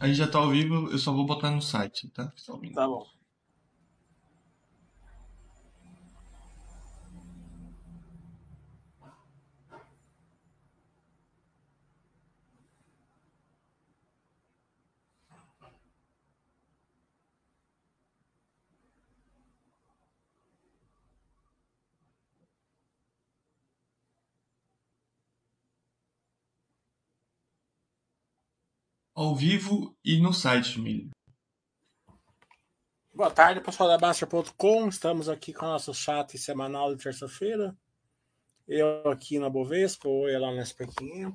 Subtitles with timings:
[0.00, 2.32] A gente já tá ao vivo, eu só vou botar no site, tá?
[2.74, 3.06] Tá bom.
[29.22, 31.10] Ao vivo e no site, Milho.
[33.14, 34.88] Boa tarde, pessoal da Baster.com.
[34.88, 37.76] Estamos aqui com o nosso chat semanal de terça-feira.
[38.66, 41.34] Eu aqui na Bovespa, oi lá na SP500.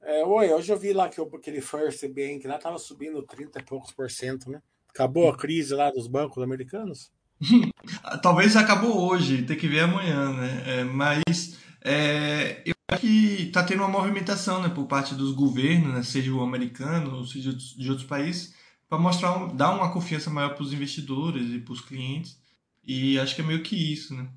[0.00, 3.62] É, oi, hoje eu vi lá que aquele First Bank lá estava subindo 30 e
[3.62, 4.62] poucos por cento, né?
[4.88, 7.10] Acabou a crise lá dos bancos americanos?
[8.22, 10.62] Talvez acabou hoje, tem que ver amanhã, né?
[10.66, 16.02] É, mas é, eu que está tendo uma movimentação né, por parte dos governos, né,
[16.04, 18.54] seja o americano ou seja de outros países,
[18.88, 22.38] para mostrar, dar uma confiança maior para os investidores e para os clientes.
[22.84, 24.28] E acho que é meio que isso, né?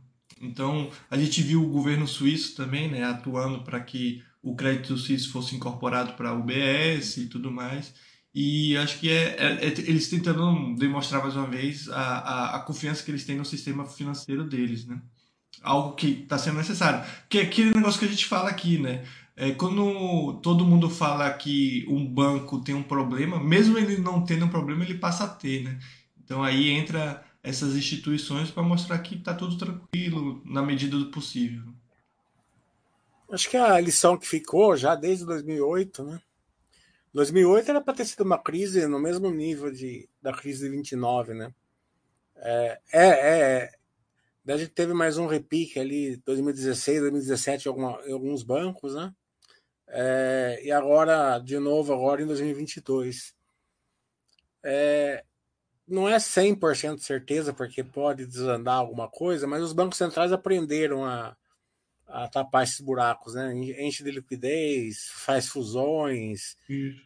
[0.41, 5.31] Então, a gente viu o governo suíço também, né, atuando para que o crédito suíço
[5.31, 7.93] fosse incorporado para o UBS e tudo mais.
[8.33, 12.59] E acho que é, é, é, eles tentando demonstrar mais uma vez a, a, a
[12.61, 15.01] confiança que eles têm no sistema financeiro deles, né?
[15.61, 17.03] Algo que está sendo necessário.
[17.27, 19.05] Que é aquele negócio que a gente fala aqui, né?
[19.35, 24.45] É, quando todo mundo fala que um banco tem um problema, mesmo ele não tendo
[24.45, 25.79] um problema, ele passa a ter, né?
[26.21, 31.63] Então aí entra essas instituições para mostrar que está tudo tranquilo na medida do possível.
[33.31, 36.21] Acho que a lição que ficou já desde 2008, né?
[37.13, 41.33] 2008 era para ter sido uma crise no mesmo nível de, da crise de 29,
[41.33, 41.53] né?
[42.35, 43.71] É, é, é,
[44.43, 49.13] Daí a gente teve mais um repique ali, 2016, 2017, em, alguma, alguns bancos, né?
[49.87, 53.33] É, e agora, de novo, agora em 2022.
[54.63, 55.23] É,
[55.87, 61.35] não é 100% certeza, porque pode desandar alguma coisa, mas os bancos centrais aprenderam a,
[62.07, 63.53] a tapar esses buracos, né?
[63.53, 66.55] Enche de liquidez, faz fusões,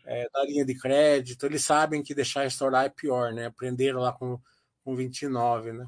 [0.06, 1.46] é, dá linha de crédito.
[1.46, 3.46] Eles sabem que deixar estourar é pior, né?
[3.46, 4.40] Aprenderam lá com,
[4.84, 5.88] com 29, né?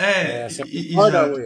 [0.00, 1.40] É, é e, exato.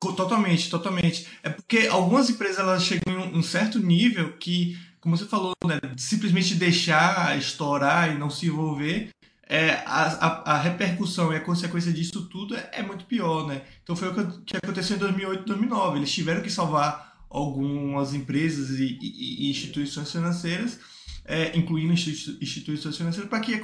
[0.00, 1.28] Totalmente, totalmente.
[1.44, 5.78] É porque algumas empresas elas chegam em um certo nível que, como você falou, né,
[5.96, 9.10] simplesmente deixar estourar e não se envolver,
[9.48, 13.62] é, a, a, a, repercussão e a consequência disso tudo é, é, muito pior, né?
[13.82, 15.98] Então foi o que, aconteceu em 2008 2009.
[15.98, 20.80] Eles tiveram que salvar algumas empresas e, e, e instituições financeiras,
[21.24, 23.60] é, incluindo instituições financeiras, para que a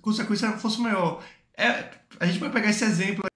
[0.00, 1.24] consequência fosse maior.
[1.56, 1.90] É,
[2.20, 3.29] a gente vai pegar esse exemplo.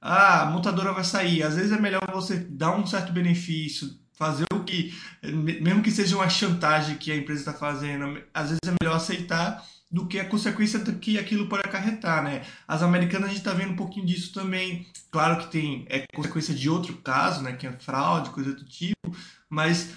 [0.00, 1.42] Ah, a montadora vai sair.
[1.42, 6.16] Às vezes é melhor você dar um certo benefício, fazer o que, mesmo que seja
[6.16, 10.28] uma chantagem que a empresa está fazendo, às vezes é melhor aceitar do que a
[10.28, 12.44] consequência que aquilo pode acarretar, né?
[12.66, 14.86] As americanas a gente está vendo um pouquinho disso também.
[15.10, 17.54] Claro que tem é consequência de outro caso, né?
[17.54, 19.16] Que é fraude, coisa do tipo,
[19.48, 19.90] mas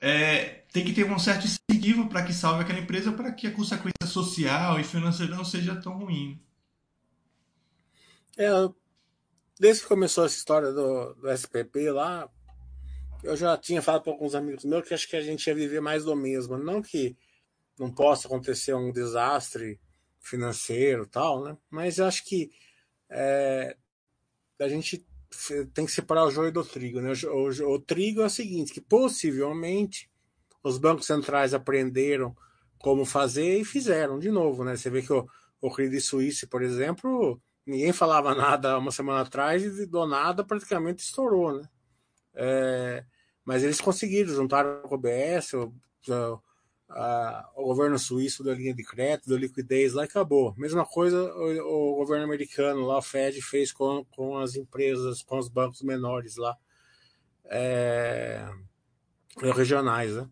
[0.00, 3.52] é, tem que ter um certo incentivo para que salve aquela empresa para que a
[3.52, 6.38] consequência social e financeira não seja tão ruim.
[8.36, 8.48] É,
[9.58, 12.28] desde que começou essa história do, do SPP lá,
[13.22, 15.80] eu já tinha falado para alguns amigos meus que acho que a gente ia viver
[15.80, 16.56] mais do mesmo.
[16.56, 17.16] Não que
[17.78, 19.80] não possa acontecer um desastre
[20.20, 21.56] financeiro tal, né?
[21.70, 22.50] Mas eu acho que
[23.10, 23.76] é,
[24.60, 25.06] a gente
[25.72, 27.12] tem que separar o joio do trigo, né?
[27.24, 30.10] O, o, o, trigo é o seguinte, que possivelmente
[30.62, 32.36] os bancos centrais aprenderam
[32.78, 34.76] como fazer e fizeram de novo, né?
[34.76, 35.26] Você vê que o,
[35.60, 41.02] o Credit Suisse, por exemplo, ninguém falava nada uma semana atrás e do nada praticamente
[41.02, 41.68] estourou, né?
[42.34, 43.04] É,
[43.44, 45.72] mas eles conseguiram, juntaram com o BS, o,
[46.88, 50.54] a, o governo suíço da linha de crédito, da liquidez lá e acabou.
[50.56, 55.38] Mesma coisa o, o, governo americano lá, o Fed, fez com, com as empresas, com
[55.38, 56.56] os bancos menores lá,
[57.44, 58.48] é,
[59.36, 60.28] regionais, né?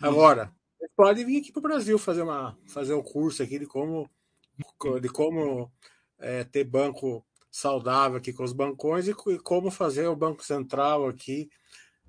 [0.00, 0.50] Agora,
[0.96, 4.08] pode vir aqui para o Brasil fazer, uma, fazer um curso aqui de como,
[5.00, 5.70] de como
[6.20, 11.08] é, ter banco saudável aqui com os bancões e, e como fazer o Banco Central
[11.08, 11.48] aqui.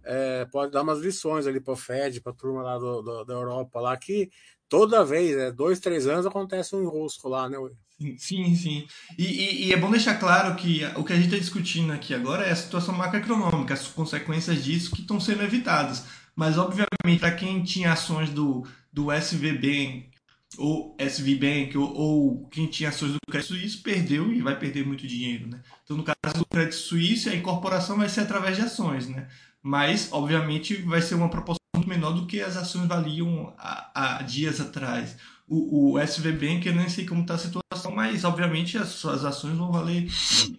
[0.04, 3.24] É, pode dar umas lições ali para o Fed, para a turma lá do, do,
[3.24, 4.32] da Europa, lá que
[4.68, 7.58] toda vez, é, dois, três anos, acontece um enrosco lá, né?
[8.18, 8.88] Sim, sim.
[9.18, 12.16] E, e, e, é bom deixar claro que o que a gente está discutindo aqui
[12.16, 16.06] agora é a situação macroeconômica, as consequências disso que estão sendo evitadas.
[16.36, 20.10] Mas, obviamente, para quem tinha ações do, do SVB
[20.58, 24.86] ou SV Bank, ou, ou, quem tinha ações do Crédito Suíço, perdeu e vai perder
[24.86, 25.62] muito dinheiro, né?
[25.84, 29.28] Então, no caso do Crédito Suíço, a incorporação vai ser através de ações, né?
[29.64, 34.22] Mas, obviamente, vai ser uma proporção muito menor do que as ações valiam há, há
[34.24, 35.16] dias atrás.
[35.48, 39.26] o, o SVB, que eu nem sei como está a situação, mas obviamente as suas
[39.26, 40.10] ações vão valer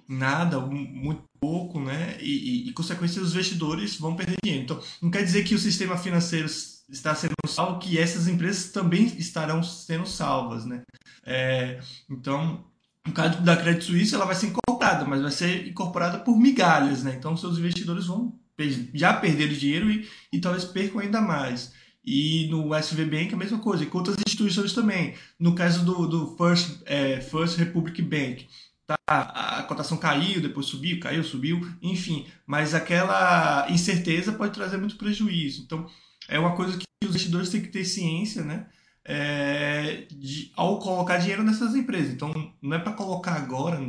[0.08, 2.16] nada, muito pouco, né?
[2.20, 4.64] E, e, e consequência, os investidores vão perder dinheiro.
[4.64, 6.46] Então, não quer dizer que o sistema financeiro
[6.92, 10.82] está sendo salvo, que essas empresas também estarão sendo salvas, né?
[11.24, 12.64] É, então,
[13.06, 17.02] no caso da Credit Suisse, ela vai ser incorporada, mas vai ser incorporada por migalhas,
[17.02, 17.14] né?
[17.18, 18.38] Então, seus investidores vão
[18.94, 21.72] já perder dinheiro e, e talvez percam ainda mais.
[22.04, 25.14] E no SV Bank a mesma coisa, e com outras instituições também.
[25.38, 28.46] No caso do, do First, é, First Republic Bank,
[28.86, 32.26] tá, a cotação caiu, depois subiu, caiu, subiu, enfim.
[32.46, 35.62] Mas aquela incerteza pode trazer muito prejuízo.
[35.62, 35.88] Então,
[36.28, 38.66] é uma coisa que os investidores têm que ter ciência, né?
[39.04, 42.12] É, de, ao colocar dinheiro nessas empresas.
[42.12, 43.80] Então, não é para colocar agora,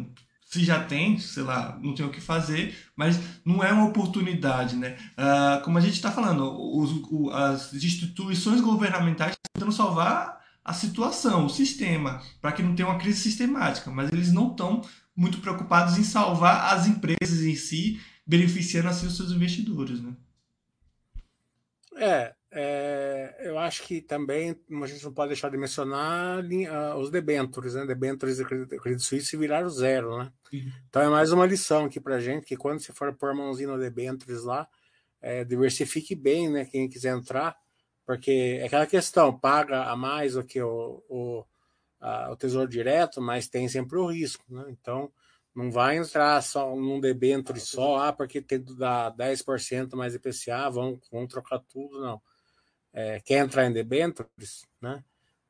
[0.44, 4.75] se já tem, sei lá, não tem o que fazer, mas não é uma oportunidade,
[4.75, 4.97] né?
[5.18, 6.44] Uh, como a gente está falando,
[6.77, 12.75] os, o, as instituições governamentais estão tentando salvar a situação, o sistema, para que não
[12.75, 14.81] tenha uma crise sistemática, mas eles não estão
[15.15, 20.13] muito preocupados em salvar as empresas em si, beneficiando assim os seus investidores, né?
[21.98, 27.10] É, é, eu acho que também a gente não pode deixar de mencionar uh, os
[27.10, 27.86] debentures, né?
[27.86, 30.31] Debentures de Credit Suisse viraram zero, né?
[30.51, 30.72] Uhum.
[30.88, 33.80] Então é mais uma lição aqui para gente que quando você for pôr mãozinha no
[33.80, 34.68] debentures lá,
[35.22, 36.66] é, diversifique bem, né?
[36.66, 37.56] Quem quiser entrar,
[38.06, 41.45] porque é aquela questão, paga a mais do que o, o,
[42.00, 44.66] a, o tesouro direto, mas tem sempre o risco, né?
[44.69, 45.12] Então
[45.56, 51.00] não vai entrar só num debenture só, ah, porque tem dar 10% mais IPCA, vão,
[51.12, 52.22] vão trocar tudo, não
[52.94, 55.04] é, quer entrar em debentures, né?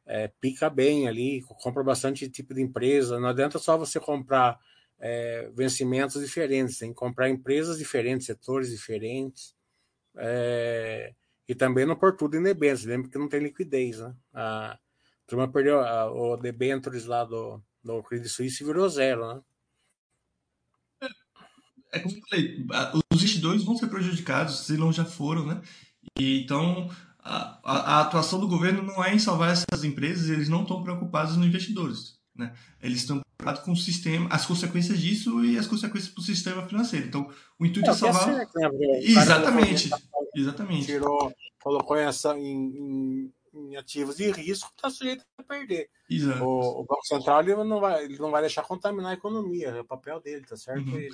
[0.05, 3.19] É, pica bem ali, compra bastante tipo de empresa.
[3.19, 4.59] Não adianta só você comprar
[4.99, 9.55] é, vencimentos diferentes, tem que comprar empresas diferentes, setores diferentes.
[10.15, 11.13] É,
[11.47, 14.15] e também não por tudo em debêntures, lembra que não tem liquidez, né?
[14.33, 14.79] A
[15.27, 19.41] turma perdeu a, o debêntures lá do, do Credit Suisse virou zero, né?
[21.93, 25.61] É, como eu falei, os investidores vão ser prejudicados, se não já foram, né?
[26.19, 30.63] E, então, a, a, atuação do governo não é em salvar essas empresas, eles não
[30.63, 32.19] estão preocupados nos investidores.
[32.35, 32.51] Né?
[32.81, 36.67] Eles estão preocupados com o sistema, as consequências disso e as consequências para o sistema
[36.67, 37.05] financeiro.
[37.05, 37.29] Então,
[37.59, 38.29] o intuito é, é salvar.
[38.29, 38.99] É certo, né?
[39.01, 39.89] Exatamente.
[40.35, 40.85] Exatamente.
[40.87, 41.31] Tirou,
[41.61, 45.89] colocou essa em, em, em, ativos de risco, está sujeito a perder.
[46.09, 46.43] Exato.
[46.43, 49.81] O, o, Banco Central ele não, vai, ele não vai deixar contaminar a economia, é
[49.81, 50.89] o papel dele, tá certo?
[50.89, 51.09] Uhum.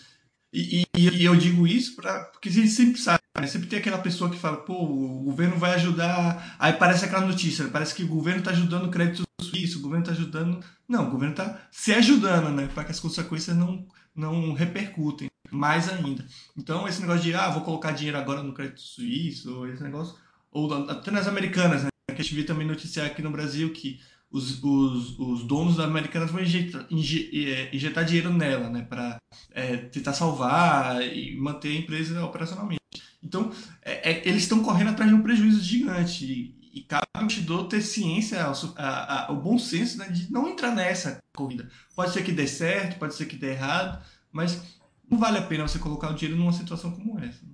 [0.52, 3.46] E, e, e, eu digo isso pra, porque a gente sempre sabe, né?
[3.46, 6.56] sempre tem aquela pessoa que fala, pô, o governo vai ajudar.
[6.58, 10.04] Aí parece aquela notícia, parece que o governo está ajudando o crédito suíço, o governo
[10.04, 10.64] está ajudando.
[10.88, 12.68] Não, o governo está se ajudando, né?
[12.74, 13.86] Para que as consequências não,
[14.16, 16.26] não repercutem mais ainda.
[16.58, 20.16] Então, esse negócio de, ah, vou colocar dinheiro agora no crédito suíço, ou esse negócio,
[20.52, 21.90] ou até nas americanas, né?
[22.08, 24.00] Que a gente viu também noticiar aqui no Brasil que
[24.32, 29.18] os, os, os donos da Americanas vão injetar, é, injetar dinheiro nela, né, para
[29.52, 32.80] é, tentar salvar e manter a empresa operacionalmente.
[33.24, 37.24] Então, é, é, eles estão correndo atrás de um prejuízo gigante e, e cabe ao
[37.24, 38.40] investidor ter ciência,
[38.78, 41.70] a, a, o bom senso né, de não entrar nessa corrida.
[41.96, 44.62] Pode ser que dê certo, pode ser que dê errado, mas
[45.10, 47.44] não vale a pena você colocar o dinheiro numa situação como essa.
[47.46, 47.54] Né?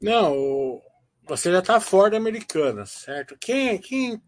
[0.00, 0.80] Não,
[1.26, 3.36] você já está fora da Americana, certo?
[3.38, 4.20] Quem, quem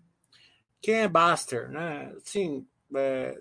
[0.85, 2.15] quem é Baster, né?
[2.23, 3.41] Sim, é,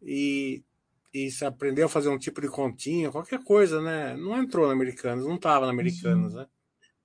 [0.00, 0.64] e,
[1.12, 4.16] e se aprendeu a fazer um tipo de continha, qualquer coisa, né?
[4.16, 6.46] Não entrou na Americanas, não estava na Americanas, né?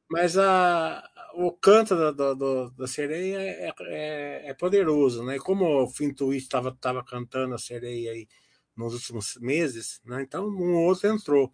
[0.09, 1.03] Mas a,
[1.33, 5.37] o canto da, da, da sereia é, é, é, poderoso, né?
[5.39, 8.29] Como o Finn Twist estava tava cantando a sereia aí
[8.77, 10.21] nos últimos meses, né?
[10.21, 11.53] Então um outro entrou.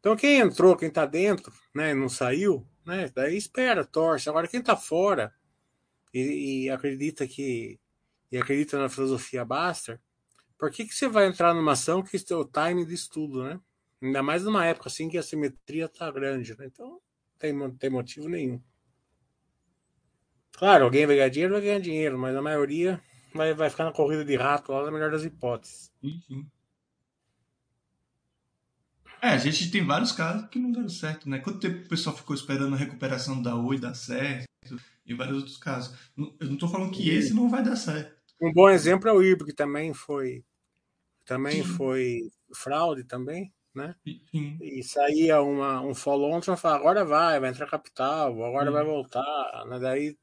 [0.00, 1.94] Então quem entrou, quem está dentro, né?
[1.94, 3.08] Não saiu, né?
[3.14, 4.28] Daí espera, torce.
[4.28, 5.32] Agora quem está fora
[6.14, 7.78] e, e acredita que
[8.30, 10.00] e acredita na filosofia Baster,
[10.58, 13.60] por que, que você vai entrar numa ação que tem o time de estudo, né?
[14.02, 16.66] Ainda mais numa época assim que a simetria tá grande, né?
[16.66, 17.00] Então, não
[17.38, 18.60] tem, tem motivo nenhum.
[20.52, 23.00] Claro, alguém vai ganhar dinheiro, vai ganhar dinheiro, mas a maioria
[23.34, 25.92] vai, vai ficar na corrida de rato lá na melhor das hipóteses.
[26.02, 26.46] Uhum.
[29.20, 31.38] É, a gente tem vários casos que não deram certo, né?
[31.38, 34.46] Quanto tempo o pessoal ficou esperando a recuperação da Oi dar certo?
[35.04, 35.96] E vários outros casos.
[36.16, 38.14] Eu não estou falando que esse não vai dar certo.
[38.40, 40.44] Um bom exemplo é o IRB, que também foi
[41.24, 41.68] também Sim.
[41.68, 42.20] foi
[42.54, 43.94] fraude também, né?
[44.30, 44.58] Sim.
[44.60, 48.72] E saía uma, um follow-on, você fala, agora vai, vai entrar capital, agora Sim.
[48.72, 49.78] vai voltar, né?
[49.78, 50.16] Daí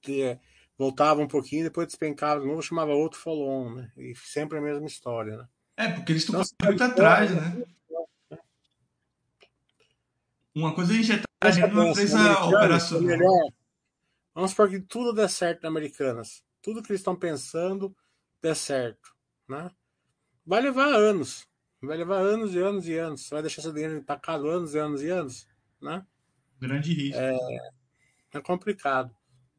[0.00, 0.38] que,
[0.78, 3.92] voltava um pouquinho, depois despencava de novo, chamava outro follow-on, né?
[3.98, 5.48] E sempre a mesma história, né?
[5.76, 7.64] É, porque eles estão então, muito atrás, né?
[10.54, 13.52] Uma coisa é injetar gente numa empresa operacional.
[14.34, 16.44] Vamos supor que tudo dê certo na Americanas.
[16.62, 17.94] Tudo que eles estão pensando
[18.40, 19.14] dê certo.
[19.48, 19.70] Né?
[20.46, 21.46] Vai levar anos.
[21.82, 23.22] Vai levar anos e anos e anos.
[23.22, 25.48] Você vai deixar seu dinheiro empacado anos e anos e anos.
[25.80, 26.06] Né?
[26.60, 27.20] Grande risco.
[27.20, 27.38] É,
[28.34, 29.14] é complicado.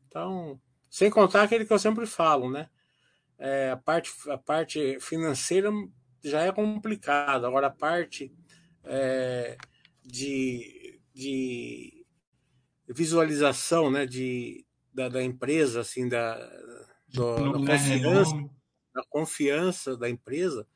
[0.07, 2.69] Então, sem contar aquele que eu sempre falo, né?
[3.37, 5.71] É, a, parte, a parte financeira
[6.23, 7.47] já é complicada.
[7.47, 8.31] Agora, a parte
[8.83, 9.57] é,
[10.03, 12.00] de, de
[12.93, 16.35] visualização né, de, da, da empresa, assim, da,
[17.07, 18.49] do, da, confiança,
[18.93, 20.67] da confiança da empresa,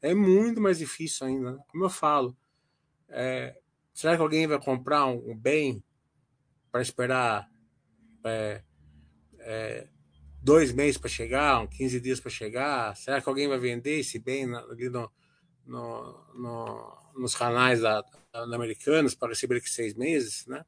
[0.00, 1.52] é muito mais difícil ainda.
[1.52, 1.58] Né?
[1.68, 2.36] Como eu falo,
[3.08, 3.58] é,
[3.92, 5.82] será que alguém vai comprar um, um bem
[6.70, 7.50] para esperar
[8.24, 8.62] é,
[9.40, 9.88] é,
[10.42, 12.96] dois meses para chegar, 15 dias para chegar?
[12.96, 15.10] Será que alguém vai vender esse bem ali no,
[15.66, 18.00] no, no nos canais da,
[18.32, 20.64] da, da Americanas para receber aqui seis meses, né?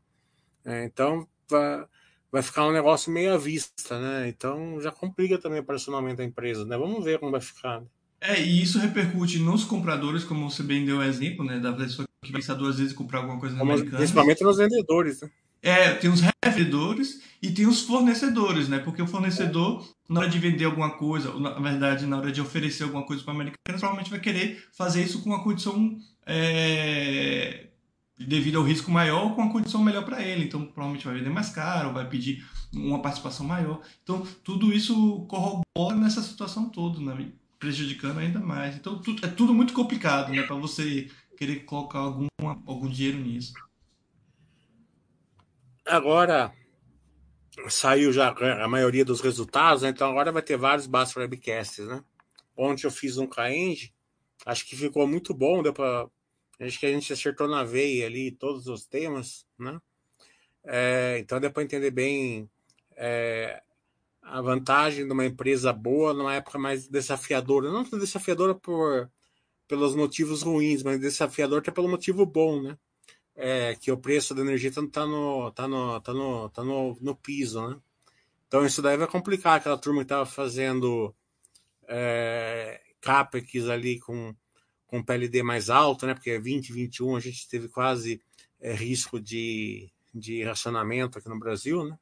[0.65, 1.85] É, então vai,
[2.31, 4.29] vai ficar um negócio meio à vista, né?
[4.29, 6.77] Então já complica também o personalmente da empresa, né?
[6.77, 7.81] Vamos ver como vai ficar.
[7.81, 7.87] Né?
[8.21, 11.59] É, e isso repercute nos compradores, como você bem deu o exemplo, né?
[11.59, 13.97] Da pessoa que pensar duas vezes comprar alguma coisa na Americanas.
[13.97, 15.31] Principalmente nos vendedores, né?
[15.63, 18.79] É, tem os revendedores e tem os fornecedores, né?
[18.79, 22.41] Porque o fornecedor, na hora de vender alguma coisa, ou na verdade, na hora de
[22.41, 27.69] oferecer alguma coisa para o americano, provavelmente vai querer fazer isso com uma condição é,
[28.27, 30.45] devido ao risco maior com uma condição melhor para ele.
[30.45, 33.81] Então, provavelmente vai vender mais caro, vai pedir uma participação maior.
[34.03, 37.33] Então, tudo isso corrobora nessa situação toda, né?
[37.59, 38.77] prejudicando ainda mais.
[38.77, 40.43] Então, tudo, é tudo muito complicado, né?
[40.43, 42.27] Para você querer colocar algum,
[42.67, 43.53] algum dinheiro nisso.
[45.87, 46.53] Agora
[47.69, 49.89] saiu já a maioria dos resultados, né?
[49.89, 52.03] então agora vai ter vários Basta Webcasts, né?
[52.57, 53.93] Ontem eu fiz um Caenge,
[54.47, 56.07] acho que ficou muito bom, deu para
[56.61, 59.81] acho que a gente acertou na veia ali todos os temas, né?
[60.65, 62.49] É, então deu para entender bem
[62.97, 63.63] é,
[64.23, 69.11] a vantagem de uma empresa boa numa época mais desafiadora, não desafiadora por
[69.67, 72.77] pelos motivos ruins, mas desafiadora até pelo motivo bom, né?
[73.41, 76.97] é, que o preço da energia está tá no, tá no, tá no, tá no,
[77.01, 77.81] no piso, né?
[78.47, 81.15] Então isso daí vai complicar aquela turma que estava fazendo
[81.89, 84.35] é, CAPEX ali com,
[84.91, 86.15] com PLD mais alto, né?
[86.15, 88.21] Porque 2021 a gente teve quase
[88.61, 91.99] é, risco de, de racionamento aqui no Brasil, né?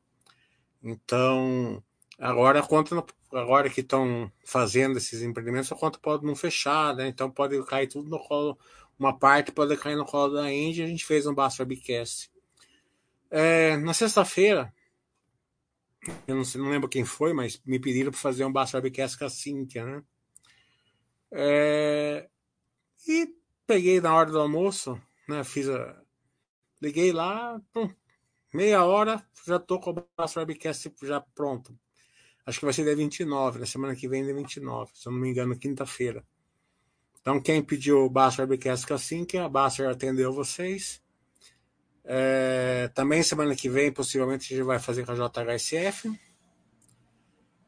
[0.83, 1.83] Então,
[2.19, 7.09] agora a conta, agora que estão fazendo esses empreendimentos, a conta pode não fechar, né?
[7.09, 8.59] Então pode cair tudo no colo
[8.99, 10.83] uma parte pode cair no colo da Andy.
[10.83, 12.31] A gente fez um Basso Webcast.
[13.31, 14.75] É, na sexta-feira,
[16.27, 19.17] eu não, sei, não, lembro quem foi, mas me pediram para fazer um Basso Webcast
[19.17, 20.03] com a Cíntia, né?
[21.31, 22.29] É,
[23.09, 23.35] e
[23.67, 25.43] peguei na hora do almoço, né?
[25.43, 26.01] Fiz a,
[26.81, 27.91] liguei lá, pum,
[28.53, 31.77] meia hora, já tô com o Basso Webcast já pronto.
[32.47, 35.19] Acho que vai ser dia 29, na semana que vem, dia 29, se eu não
[35.19, 36.25] me engano, quinta-feira.
[37.21, 41.03] Então, quem pediu o Basser Webcast assim, que a Basser atendeu vocês.
[42.03, 46.11] É, também semana que vem, possivelmente, a gente vai fazer com a JHSF.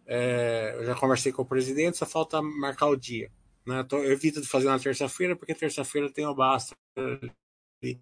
[0.07, 3.31] É, eu já conversei com o presidente, só falta marcar o dia.
[3.71, 3.85] Né?
[3.85, 8.01] Tô, eu evito de fazer na terça-feira, porque terça-feira tem o ali.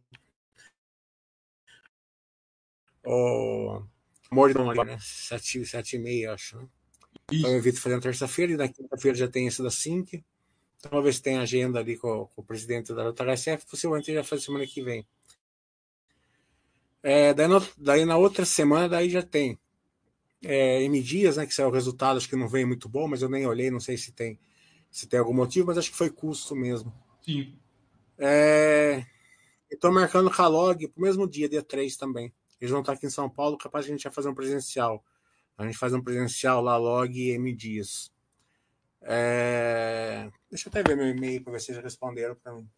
[3.05, 3.83] O
[4.31, 4.99] Mordom ali, né?
[5.01, 6.57] Sete, sete e meia, acho.
[6.57, 6.69] Né?
[7.31, 10.25] Então eu evito fazer na terça-feira, e na quinta-feira já tem esse da Sync.
[10.79, 14.25] Então, vamos ver se tem agenda ali com, com o presidente da JHSF, possivelmente já
[14.25, 15.07] faz semana que vem.
[17.03, 19.59] É, daí, no, daí, na outra semana daí já tem
[20.43, 23.23] é, M Dias, né, que saiu o resultado, acho que não veio muito bom, mas
[23.23, 24.39] eu nem olhei, não sei se tem
[24.91, 26.93] se tem algum motivo, mas acho que foi custo mesmo.
[27.23, 27.59] Sim.
[28.19, 29.05] É,
[29.71, 32.33] Estou marcando o Calog para o mesmo dia, dia 3 também.
[32.61, 35.05] Eles vão estar aqui em São Paulo, capaz de a gente já fazer um presencial.
[35.57, 38.11] A gente faz um presencial lá, log e M Dias.
[39.03, 40.31] É...
[40.51, 42.69] Deixa eu até ver meu e-mail para ver se eles responderam para mim.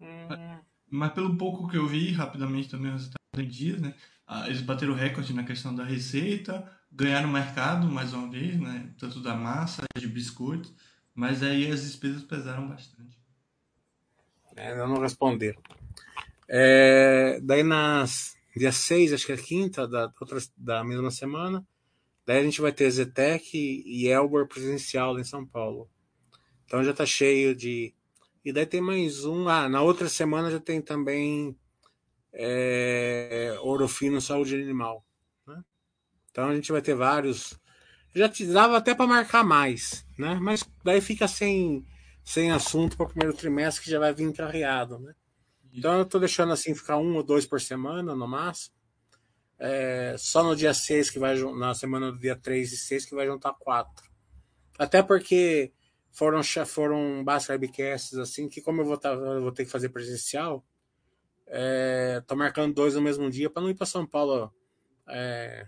[0.00, 0.58] Hum...
[0.90, 3.94] Mas pelo pouco que eu vi, rapidamente também os em dias, né?
[4.26, 8.90] Ah, eles bateram recorde na questão da receita, ganharam mercado mais uma vez, né?
[8.98, 10.72] Tanto da massa, de biscoitos,
[11.14, 13.18] mas aí as despesas pesaram bastante.
[14.54, 15.60] É, não responderam.
[16.48, 21.66] É, daí nas dia 6, acho que é quinta da, outra, da mesma semana,
[22.24, 25.90] Daí a gente vai ter Zetec e Elbor presencial em São Paulo.
[26.64, 27.94] Então já está cheio de.
[28.44, 29.48] E daí tem mais um.
[29.48, 31.56] Ah, na outra semana já tem também
[32.32, 33.56] é,
[34.20, 35.04] Saúde Animal.
[36.32, 37.54] Então a gente vai ter vários.
[38.14, 40.34] Já te dava até para marcar mais, né?
[40.40, 41.86] Mas daí fica sem,
[42.24, 45.14] sem assunto para o primeiro trimestre que já vai vir encarreado, né?
[45.72, 48.74] Então eu estou deixando assim ficar um ou dois por semana no máximo.
[49.58, 53.14] é, só no dia 6 que vai na semana do dia 3 e 6 que
[53.14, 54.10] vai juntar quatro.
[54.78, 55.72] Até porque
[56.10, 59.88] foram foram básicas webcasts assim que como eu vou, tá, eu vou ter que fazer
[59.90, 60.64] presencial,
[61.46, 64.52] é, tô marcando dois no mesmo dia para não ir para São Paulo
[65.08, 65.66] é,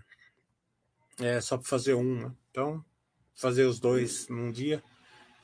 [1.19, 2.23] é, só para fazer um.
[2.23, 2.31] Né?
[2.51, 2.83] Então,
[3.33, 4.83] fazer os dois num dia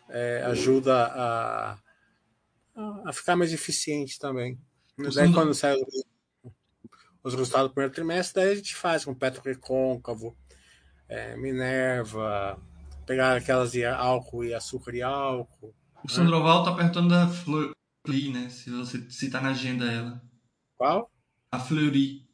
[0.10, 1.78] é, ajuda a,
[3.06, 4.60] a ficar mais eficiente também.
[5.16, 5.76] Daí, quando sai
[7.24, 10.36] os resultados do primeiro trimestre, daí a gente faz com Petro Recôncavo,
[11.08, 12.60] é, Minerva,
[13.06, 15.74] pegar aquelas de álcool e açúcar e álcool.
[16.04, 18.50] O Sandroval tá perguntando da Fleury, né?
[18.50, 20.22] Se você se tá na agenda ela.
[20.78, 21.12] Qual?
[21.52, 22.28] A Fleury.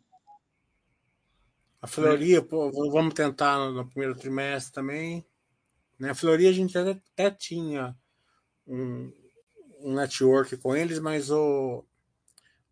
[1.87, 5.25] A Fleury, pô, vamos tentar no, primeiro trimestre também.
[5.97, 6.09] Né?
[6.09, 7.95] A Fleury a gente até, até tinha
[8.67, 9.09] um,
[9.79, 11.85] um network com eles, mas o,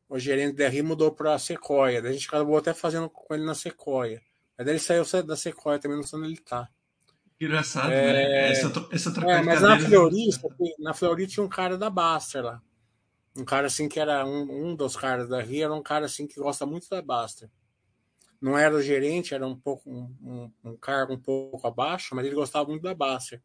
[0.10, 2.01] o gerente da RI mudou para a Sequoia.
[2.01, 4.22] Daí a gente acabou até fazendo com ele na Sequoia.
[4.57, 6.67] Mas daí ele saiu da Sequoia também, não sei onde ele está.
[7.39, 8.12] Engraçado, é...
[8.12, 8.51] né?
[8.51, 10.27] Essa, essa troca é, mas na Fleury,
[10.77, 12.62] na Fleury tinha um cara da Baster lá.
[13.34, 16.27] Um cara assim que era um, um dos caras da RI, era um cara assim
[16.27, 17.50] que gosta muito da Baster.
[18.46, 22.28] Não era o gerente, era um pouco um, um, um cargo um pouco abaixo, mas
[22.28, 23.42] ele gostava muito da Baster.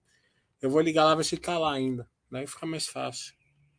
[0.61, 2.07] Eu vou ligar lá ver se ele tá lá ainda.
[2.31, 3.33] Daí fica mais fácil.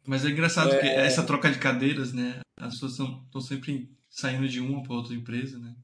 [0.03, 0.79] Mas é engraçado é...
[0.79, 2.39] que essa troca de cadeiras, né?
[2.57, 5.75] As pessoas estão sempre saindo de uma para outra empresa, né?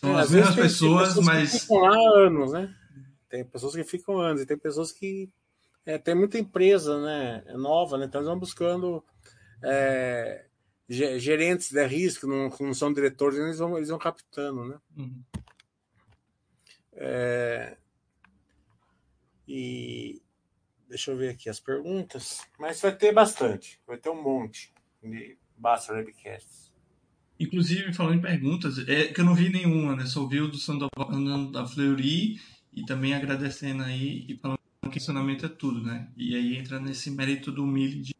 [0.00, 1.52] São é, as mesmas pessoas, pessoas, mas.
[1.52, 2.74] Que ficam lá anos, né?
[3.30, 5.30] Tem pessoas que ficam anos e tem pessoas que.
[5.84, 7.44] É, tem muita empresa, né?
[7.46, 8.06] É nova, né?
[8.06, 9.04] Então eles vão buscando
[9.62, 10.45] é,
[10.88, 14.78] gerentes de risco, não, não são diretores, eles vão, eles vão captando, né?
[14.96, 15.22] Uhum.
[16.92, 17.76] É,
[19.46, 20.22] e
[20.88, 25.36] deixa eu ver aqui as perguntas, mas vai ter bastante, vai ter um monte de
[25.56, 26.72] Basta Webcasts.
[27.38, 30.06] Inclusive, falando em perguntas, é que eu não vi nenhuma, né?
[30.06, 31.10] Só vi o do Sandoval
[31.52, 32.40] da Fleury
[32.72, 36.08] e também agradecendo aí e falando que o funcionamento é tudo, né?
[36.16, 38.14] E aí entra nesse mérito do Mili de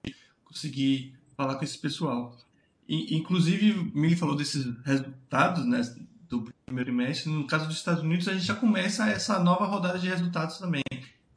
[0.44, 2.36] conseguir falar com esse pessoal.
[2.88, 5.80] E, inclusive, Mili falou desses resultados, né?
[6.28, 7.30] Do primeiro trimestre.
[7.30, 10.82] No caso dos Estados Unidos, a gente já começa essa nova rodada de resultados também.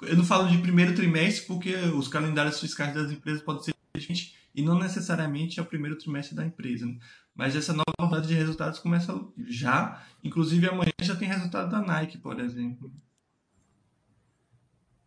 [0.01, 4.35] Eu não falo de primeiro trimestre porque os calendários fiscais das empresas podem ser diferentes
[4.55, 6.85] e não necessariamente é o primeiro trimestre da empresa.
[6.85, 6.97] Né?
[7.35, 9.13] Mas essa nova rodada de resultados começa
[9.47, 10.03] já.
[10.23, 12.91] Inclusive amanhã já tem resultado da Nike, por exemplo.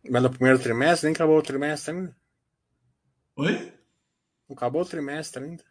[0.09, 1.07] Mas no primeiro trimestre?
[1.07, 2.15] Nem acabou o trimestre ainda?
[3.35, 3.73] Oi?
[4.47, 5.63] Não acabou o trimestre ainda?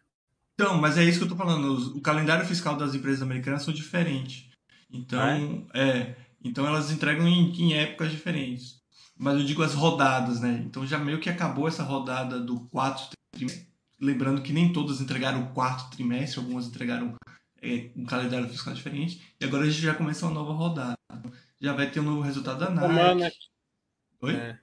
[0.53, 1.95] Então, mas é isso que eu tô falando.
[1.95, 4.49] O calendário fiscal das empresas americanas são diferentes.
[4.91, 5.79] Então, é?
[5.79, 6.15] é?
[6.43, 8.81] então elas entregam em, em épocas diferentes.
[9.17, 10.63] Mas eu digo as rodadas, né?
[10.65, 13.67] Então já meio que acabou essa rodada do quarto trimestre.
[13.99, 17.15] Lembrando que nem todas entregaram o quarto trimestre, algumas entregaram
[17.61, 19.21] é, um calendário fiscal diferente.
[19.39, 20.97] E agora a gente já começa uma nova rodada.
[21.59, 23.37] Já vai ter um novo resultado da Nike.
[24.21, 24.35] Oi?
[24.35, 24.59] É.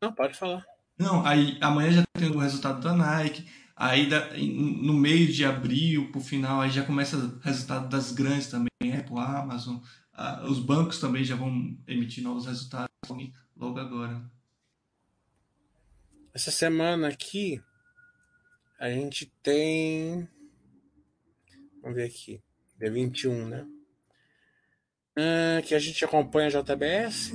[0.00, 0.64] Não, pode falar.
[0.96, 3.44] Não, aí amanhã já tem o resultado da Nike.
[3.80, 4.08] Aí
[4.52, 9.16] no meio de abril, pro final, aí já começa o resultado das grandes também, Apple,
[9.18, 9.76] Amazon.
[10.48, 12.88] os bancos também já vão emitir novos resultados
[13.56, 14.20] logo agora.
[16.34, 17.62] Essa semana aqui
[18.80, 20.28] a gente tem.
[21.80, 22.42] Vamos ver aqui.
[22.80, 23.64] Dia 21, né?
[25.16, 27.32] Ah, que a gente acompanha a JBS.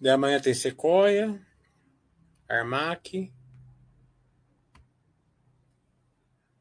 [0.00, 1.38] De amanhã tem Sequoia,
[2.48, 3.30] Armac.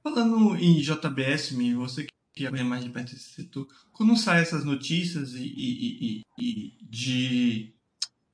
[0.03, 5.33] Falando em JBS, você que é mais de perto desse setor, quando saem essas notícias
[5.33, 7.73] e, e, e, e de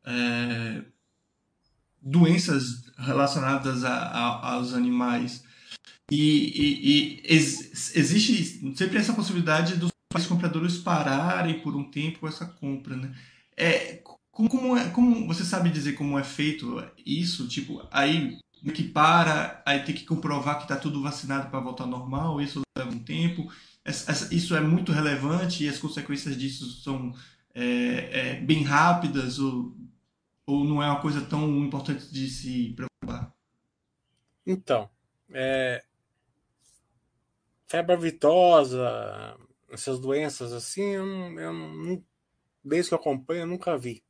[0.06, 0.86] é,
[2.02, 5.44] doenças relacionadas a, a, aos animais.
[6.12, 9.92] E ex, existe sempre essa possibilidade dos
[10.28, 13.16] compradores pararem por um tempo essa compra, né?
[13.58, 14.04] É,
[14.36, 17.48] como, como, é, como você sabe dizer como é feito isso?
[17.48, 18.38] Tipo, aí
[18.74, 22.92] que para, aí tem que comprovar que está tudo vacinado para voltar normal, isso leva
[22.92, 23.50] um tempo.
[24.32, 27.14] Isso é muito relevante e as consequências disso são
[27.54, 27.64] é,
[28.12, 29.74] é, bem rápidas ou,
[30.46, 33.34] ou não é uma coisa tão importante de se preocupar?
[34.46, 34.90] Então,
[35.32, 35.82] é,
[37.68, 39.38] febre avitosa,
[39.70, 41.06] essas doenças assim, eu,
[41.40, 42.04] eu,
[42.64, 44.04] desde que eu acompanho, eu nunca vi.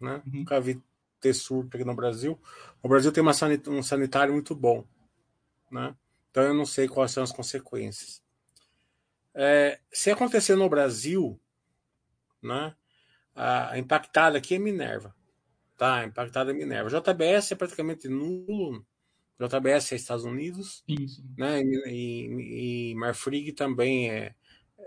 [0.00, 0.22] Né?
[0.26, 0.40] Uhum.
[0.40, 0.82] Nunca vi
[1.20, 2.38] ter surto aqui no Brasil.
[2.82, 4.84] O Brasil tem uma sanit um sanitário muito bom.
[5.70, 5.94] Né?
[6.30, 8.22] Então eu não sei quais são as consequências.
[9.34, 11.40] É, se acontecer no Brasil,
[12.40, 12.74] né,
[13.34, 15.14] a impactada aqui é Minerva.
[15.76, 16.88] Tá, impactada é Minerva.
[16.88, 18.84] JBS é praticamente nulo
[19.38, 21.24] JBS é Estados Unidos, Isso.
[21.36, 21.60] né?
[21.86, 24.34] E, e Marfrig também é,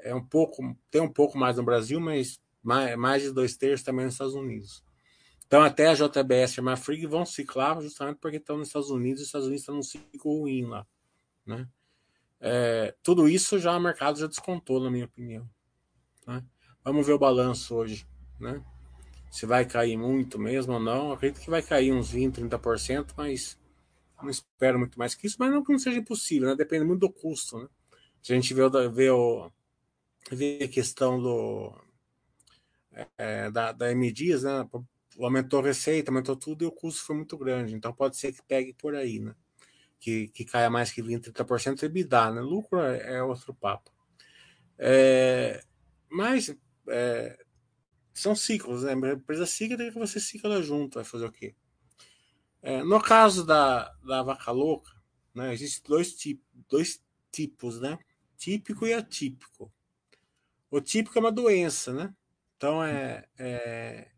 [0.03, 3.85] é um pouco, tem um pouco mais no Brasil, mas mais, mais de dois terços
[3.85, 4.83] também nos Estados Unidos.
[5.47, 9.21] Então, até a JBS e a Marfrig vão ciclar justamente porque estão nos Estados Unidos
[9.21, 10.85] e os Estados Unidos estão num ciclo ruim lá.
[11.45, 11.65] Né?
[12.41, 15.49] É, tudo isso já o mercado já descontou, na minha opinião.
[16.27, 16.43] Né?
[16.83, 18.05] Vamos ver o balanço hoje.
[18.37, 18.61] Né?
[19.31, 21.13] Se vai cair muito mesmo ou não.
[21.13, 23.57] acredito que vai cair uns 20%, 30%, mas
[24.21, 25.37] não espero muito mais que isso.
[25.39, 26.55] Mas não que não seja impossível, né?
[26.55, 27.57] depende muito do custo.
[27.57, 27.69] Né?
[28.21, 29.49] Se a gente vê, vê, o,
[30.29, 31.73] vê a questão do,
[33.17, 34.67] é, da, da M Dias, né?
[35.25, 37.73] Aumentou a receita, aumentou tudo e o custo foi muito grande.
[37.73, 39.35] Então pode ser que pegue por aí, né?
[39.99, 42.41] Que, que caia mais que 20%, 30% EBITDA, né?
[42.41, 43.91] Lucro é, é outro papo.
[44.77, 45.63] É,
[46.09, 46.55] mas
[46.89, 47.37] é,
[48.13, 48.93] são ciclos, né?
[48.93, 51.55] A empresa cíclica que você cicla junto, vai fazer o quê?
[52.61, 54.91] É, no caso da, da vaca louca,
[55.33, 57.97] né, existem dois, tipos, dois tipos, né?
[58.37, 59.71] Típico e atípico.
[60.69, 62.13] O típico é uma doença, né?
[62.55, 64.11] Então é, é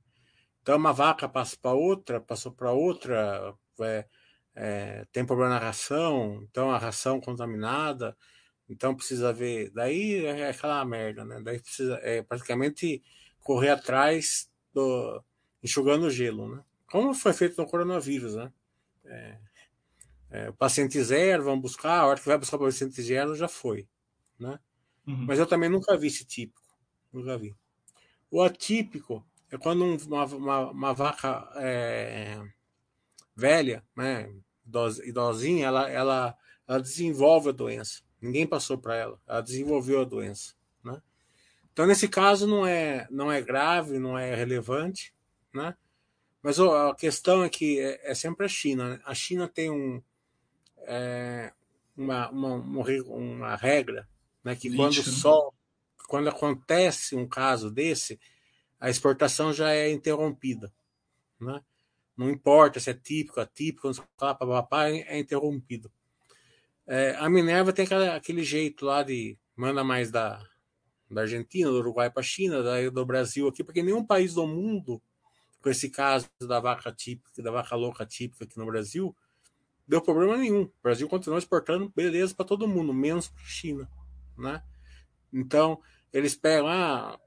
[0.69, 4.05] então uma vaca passa para outra, passou para outra, é,
[4.53, 8.15] é, tem problema na ração, então a ração contaminada,
[8.69, 9.71] então precisa ver.
[9.71, 11.41] Daí é aquela merda, né?
[11.43, 13.01] Daí precisa é, praticamente
[13.39, 15.23] correr atrás do
[15.63, 16.63] enxugando gelo, né?
[16.85, 18.53] Como foi feito no coronavírus, né?
[19.05, 19.39] É,
[20.29, 23.87] é, paciente zero, vamos buscar, a hora que vai buscar o paciente zero já foi,
[24.37, 24.59] né?
[25.07, 25.25] Uhum.
[25.25, 26.61] Mas eu também nunca vi esse típico,
[27.11, 27.55] nunca vi.
[28.29, 32.41] O atípico é quando uma, uma, uma vaca é,
[33.35, 34.31] velha, né,
[35.03, 38.01] idosinha, ela, ela, ela desenvolve a doença.
[38.21, 40.53] Ninguém passou para ela, ela desenvolveu a doença.
[40.83, 41.01] Né?
[41.71, 45.13] Então, nesse caso, não é, não é grave, não é relevante,
[45.53, 45.75] né?
[46.41, 48.91] Mas a questão é que é, é sempre a China.
[48.91, 49.01] Né?
[49.03, 50.01] A China tem um,
[50.83, 51.51] é,
[51.97, 54.07] uma, uma, uma, regra
[54.43, 55.51] né, que quando só
[56.07, 58.19] quando acontece um caso desse,
[58.79, 60.71] a exportação já é interrompida.
[61.39, 61.61] Né?
[62.15, 65.91] Não importa se é típico, atípico, papapá, é interrompido.
[66.85, 70.43] É, a Minerva tem aquela, aquele jeito lá de manda mais da,
[71.11, 74.47] da Argentina, do Uruguai para a China, da, do Brasil aqui, porque nenhum país do
[74.47, 75.01] mundo,
[75.61, 79.15] com esse caso da vaca típica, da vaca louca típica aqui no Brasil,
[79.87, 80.63] deu problema nenhum.
[80.63, 83.89] O Brasil continuou exportando beleza para todo mundo, menos para a China.
[84.37, 84.63] Né?
[85.33, 87.19] Então, eles pegam, ah,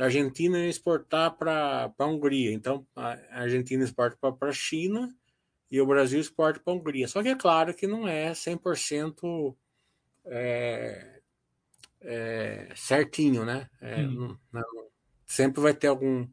[0.00, 2.52] a Argentina exportar para a Hungria.
[2.52, 5.14] Então, a Argentina exporta para a China
[5.70, 7.06] e o Brasil exporta para a Hungria.
[7.06, 9.54] Só que é claro que não é 100%
[10.24, 11.20] é,
[12.00, 13.68] é, certinho, né?
[13.80, 14.62] É, não, não,
[15.26, 16.26] sempre vai ter algum,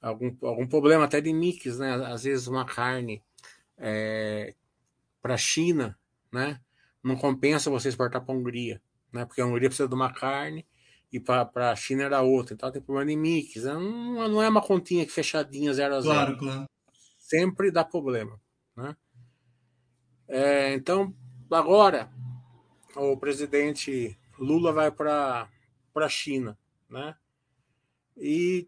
[0.00, 1.94] algum, algum problema, até de mix, né?
[2.06, 3.22] Às vezes uma carne
[3.76, 4.54] é,
[5.20, 5.98] para a China,
[6.32, 6.60] né?
[7.02, 8.80] Não compensa você exportar para a Hungria,
[9.12, 9.26] né?
[9.26, 10.66] Porque a Hungria precisa de uma carne
[11.12, 12.54] e para a China era outra.
[12.54, 13.64] Então tem problema de mix.
[13.64, 16.66] Não, não é uma continha que fechadinha 0 a 0 Claro, claro.
[17.18, 18.40] Sempre dá problema.
[18.74, 18.96] Né?
[20.26, 21.14] É, então,
[21.50, 22.10] agora,
[22.96, 25.48] o presidente Lula vai para
[25.94, 26.58] a China.
[26.88, 27.14] Né?
[28.16, 28.66] E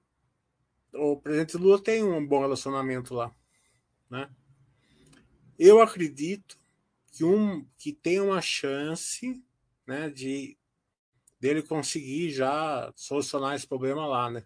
[0.93, 3.35] o presidente Lula tem um bom relacionamento lá.
[4.11, 4.29] Né?
[5.59, 6.59] Eu acredito
[7.11, 9.43] que, um, que tem uma chance
[9.87, 10.59] né, de
[11.45, 14.45] dele conseguir já solucionar esse problema lá, né?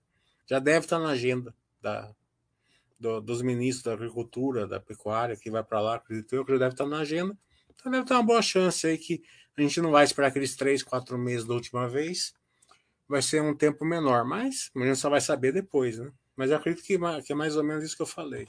[0.50, 2.12] Já deve estar na agenda da,
[2.98, 6.58] do, dos ministros da agricultura, da pecuária, que vai para lá, acredito eu, que já
[6.58, 7.38] deve estar na agenda.
[7.72, 9.22] Então deve ter uma boa chance aí que
[9.56, 12.34] a gente não vai esperar aqueles três, quatro meses da última vez.
[13.08, 16.10] Vai ser um tempo menor, mas a gente só vai saber depois, né?
[16.34, 18.48] Mas eu acredito que, que é mais ou menos isso que eu falei.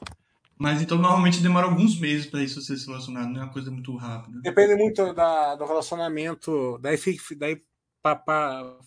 [0.58, 3.96] Mas então normalmente demora alguns meses para isso ser solucionado, não é uma coisa muito
[3.96, 4.42] rápida.
[4.42, 6.98] Depende muito da, do relacionamento, daí,
[7.38, 7.68] daí
[8.02, 8.78] pra, pra,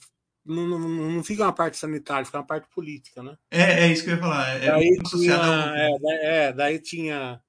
[0.45, 3.37] não, não, não, fica uma parte sanitária, fica uma parte política, né?
[3.51, 4.49] É, é isso que eu ia falar.
[4.57, 7.41] É daí, tinha, é, é, daí tinha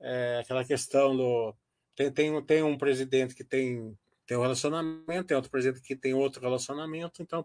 [0.00, 1.54] é, aquela questão do.
[1.96, 6.12] Tem, tem, tem um presidente que tem, tem um relacionamento, tem outro presidente que tem
[6.12, 7.44] outro relacionamento, então,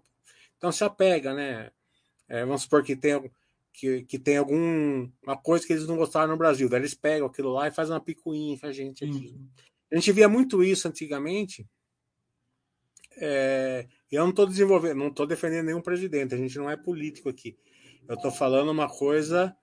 [0.57, 1.71] então se apega, né?
[2.27, 3.31] É, vamos supor que tem,
[3.73, 7.51] que, que tem alguma coisa que eles não gostaram no Brasil, daí eles pegam aquilo
[7.51, 9.35] lá e fazem uma picuinha com a gente aqui.
[9.37, 9.47] Uhum.
[9.91, 11.65] A gente via muito isso antigamente
[13.19, 17.29] é, eu não estou desenvolvendo, não estou defendendo nenhum presidente, a gente não é político
[17.29, 17.57] aqui.
[18.07, 19.55] Eu estou falando uma coisa.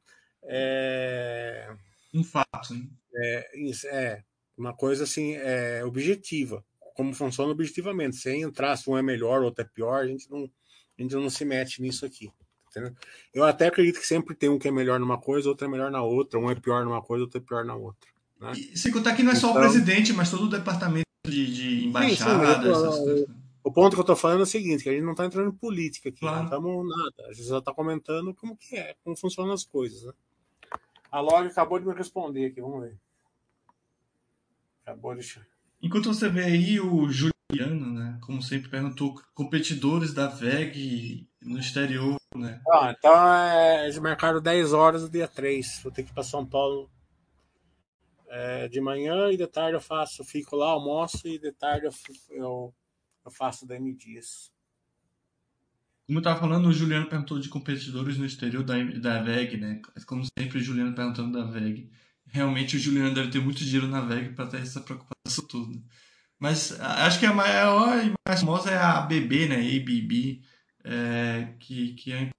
[0.44, 1.74] É,
[2.12, 2.86] um fato, né?
[3.16, 3.50] É,
[3.86, 4.22] é
[4.56, 6.64] uma coisa assim, é, objetiva,
[6.94, 10.44] como funciona objetivamente, sem entrar se um é melhor, outro é pior, a gente não,
[10.44, 12.30] a gente não se mete nisso aqui.
[12.70, 12.92] Entendeu?
[13.32, 15.90] Eu até acredito que sempre tem um que é melhor numa coisa, outro é melhor
[15.90, 18.08] na outra, um é pior numa coisa, outro é pior na outra.
[18.40, 18.52] Né?
[18.56, 21.52] E, sem contar que não é só então, o presidente, mas todo o departamento de,
[21.52, 22.74] de embaixada.
[22.74, 23.34] Sim, sim,
[23.64, 25.48] o ponto que eu estou falando é o seguinte, que a gente não está entrando
[25.48, 26.36] em política aqui, claro.
[26.36, 27.30] não estamos nada.
[27.30, 30.04] A gente só está comentando como que é, como funcionam as coisas.
[30.04, 30.12] Né?
[31.10, 32.98] A Log acabou de me responder aqui, vamos ver.
[34.82, 35.40] Acabou de.
[35.80, 38.18] Enquanto você vê aí o Juliano, né?
[38.20, 42.60] Como sempre perguntou, competidores da VEG no exterior, né?
[42.70, 45.80] Ah, então é, eles marcaram 10 horas do dia 3.
[45.82, 46.90] Vou ter que ir para São Paulo
[48.28, 51.92] é, de manhã e de tarde eu faço, fico lá, almoço e de tarde eu,
[52.30, 52.74] eu
[53.24, 54.52] eu faço da Dias.
[56.06, 59.80] Como eu estava falando, o Juliano perguntou de competidores no exterior da, da VEG, né?
[60.06, 61.90] Como sempre, o Juliano perguntando da VEG.
[62.26, 65.80] Realmente, o Juliano deve ter muito dinheiro na VEG para ter essa preocupação toda.
[66.38, 69.56] Mas acho que a maior e mais famosa é a ABB, né?
[69.56, 70.42] ABB,
[70.84, 72.30] é, que, que é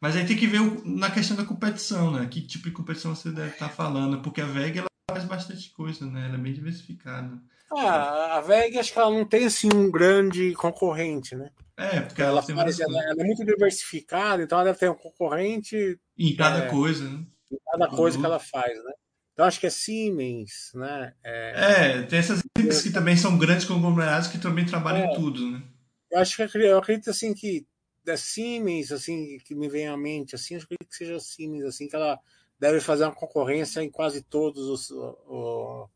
[0.00, 2.26] Mas aí tem que ver na questão da competição, né?
[2.26, 5.70] Que tipo de competição você deve estar tá falando, porque a VEG ela faz bastante
[5.70, 6.26] coisa, né?
[6.26, 7.40] Ela é bem diversificada.
[7.74, 11.50] Ah, a VEG acho que ela não tem assim um grande concorrente, né?
[11.76, 14.94] É, porque ela, ela, faz, ela, ela, é muito diversificada, então ela deve ter um
[14.94, 17.24] concorrente em cada é, coisa, né?
[17.50, 18.92] Em cada coisa que ela faz, né?
[19.32, 21.14] Então acho que é Siemens, né?
[21.24, 25.14] É, é tem essas empresas que também são grandes conglomerados que também trabalham é, em
[25.14, 25.62] tudo, né?
[26.10, 27.66] Eu acho que eu acredito assim que
[28.04, 31.96] da Siemens, assim, que me vem à mente, assim, acho que seja Siemens, assim, que
[31.96, 32.18] ela
[32.62, 35.88] deve fazer uma concorrência em quase todos os, os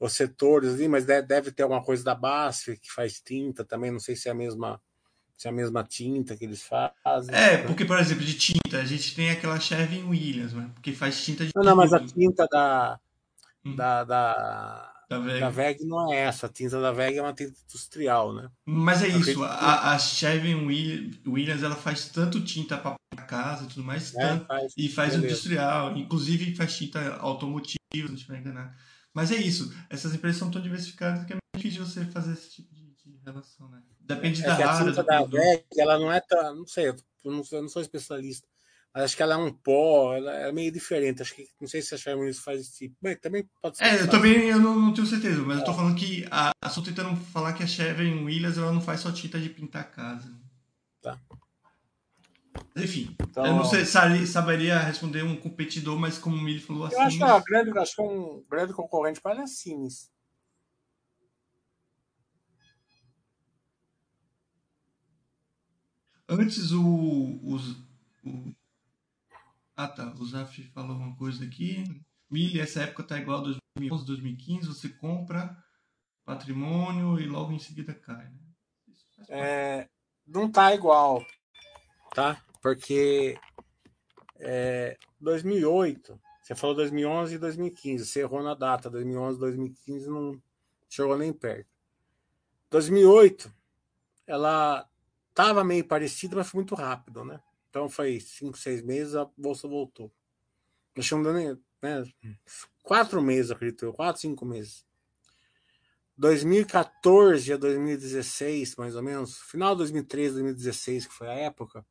[0.00, 3.98] os setores ali, mas deve ter alguma coisa da BASF que faz tinta também, não
[3.98, 4.80] sei se é a mesma
[5.36, 7.32] se é a mesma tinta que eles fazem.
[7.32, 10.68] É, porque, por exemplo, de tinta, a gente tem aquela Sherwin Williams, né?
[10.74, 11.52] porque faz tinta de.
[11.54, 12.98] Não, não, mas a tinta da,
[13.64, 13.76] hum.
[13.76, 15.40] da, da, da, VEG.
[15.40, 16.46] da VEG não é essa.
[16.46, 18.50] A tinta da VEG é uma tinta industrial, né?
[18.66, 20.66] Mas é isso, a, a Sherwin
[21.26, 25.10] Williams ela faz tanto tinta para casa e tudo mais, é, tanto, faz, e faz
[25.14, 25.26] beleza.
[25.26, 28.74] industrial, inclusive faz tinta automotiva, se não estiver enganado.
[29.14, 29.74] Mas é isso.
[29.88, 33.18] Essas empresas são tão diversificadas que é muito difícil você fazer esse tipo de, de
[33.24, 33.82] relação, né?
[34.00, 35.00] Depende é da área.
[35.00, 36.54] A da VEC, ela não é tão.
[36.54, 38.46] Não sei, eu não, eu não sou especialista.
[38.94, 41.22] Mas acho que ela é um pó, ela é meio diferente.
[41.22, 42.96] Acho que não sei se a Sherman faz esse tipo.
[43.00, 43.84] Bem, também pode ser.
[43.84, 45.60] É, eu também eu não, não, tenho certeza, mas é.
[45.60, 45.74] eu tô é.
[45.74, 49.38] falando que a, estou tentando falar que a Sherman Williams ela não faz só tinta
[49.38, 50.32] de pintar casa.
[51.02, 51.18] Tá.
[52.76, 56.96] Enfim, então, eu não sei, saberia responder um competidor, mas como o Mili falou assim.
[56.96, 60.10] Eu acho que, é grande, acho que é um grande concorrente para a Siemens.
[66.28, 67.76] Antes o, os,
[68.22, 68.54] o.
[69.78, 71.84] Ah tá, o Zaf falou uma coisa aqui.
[72.28, 75.56] Mili, essa época tá igual a 2011, 2015, você compra
[76.24, 78.28] patrimônio e logo em seguida cai.
[78.28, 78.40] Né?
[79.28, 79.88] É,
[80.26, 81.24] não tá igual,
[82.12, 82.42] tá?
[82.60, 83.38] porque
[84.40, 90.42] é, 2008, você falou 2011 e 2015, você errou na data, 2011 2015 não
[90.88, 91.70] chegou nem perto.
[92.68, 93.48] 2008,
[94.26, 94.90] ela
[95.30, 97.40] estava meio parecida, mas foi muito rápido, né?
[97.70, 100.12] Então foi cinco, seis meses, a bolsa voltou.
[100.96, 102.04] Nós chamamos né,
[102.82, 104.86] quatro meses, acredito eu, quatro, cinco meses.
[106.16, 111.86] 2014 a 2016, mais ou menos, final de 2013, 2016, que foi a época,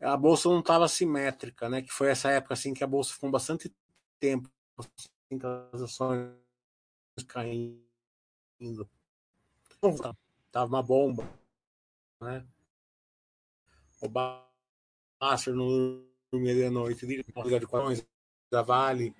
[0.00, 1.82] a bolsa não estava simétrica, né?
[1.82, 3.74] Que foi essa época assim que a bolsa ficou bastante
[4.18, 5.38] tempo assim,
[5.72, 6.32] as ações
[7.28, 8.88] caindo.
[10.50, 11.28] Tava uma bomba,
[12.20, 12.46] né?
[14.00, 14.08] O
[15.18, 17.24] Basser no dormia noite, de
[17.66, 18.06] quatro
[18.50, 19.14] da Vale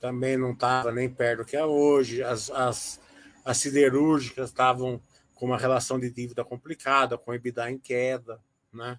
[0.00, 2.22] também não estava nem perto que é hoje.
[2.24, 3.00] As, as,
[3.44, 5.00] as siderúrgicas estavam
[5.34, 8.98] com uma relação de dívida complicada, com EBITDA em queda, né?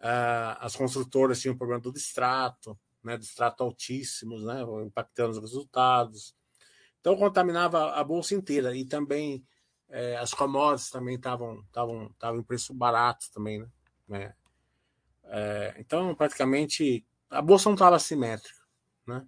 [0.00, 6.34] Uh, as construtoras tinham problema do distrato, né, distrato altíssimos, né, impactando os resultados.
[7.00, 9.44] Então contaminava a bolsa inteira e também
[9.88, 13.64] eh, as commodities também estavam estavam estavam em preço barato também,
[14.08, 14.34] né?
[15.26, 18.60] Eh, então praticamente a bolsa não estava simétrica,
[19.06, 19.26] né?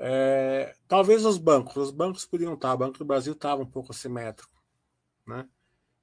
[0.00, 3.90] É, talvez os bancos, os bancos podiam estar, o Banco do Brasil estava um pouco
[3.90, 4.62] assimétrico,
[5.26, 5.48] né?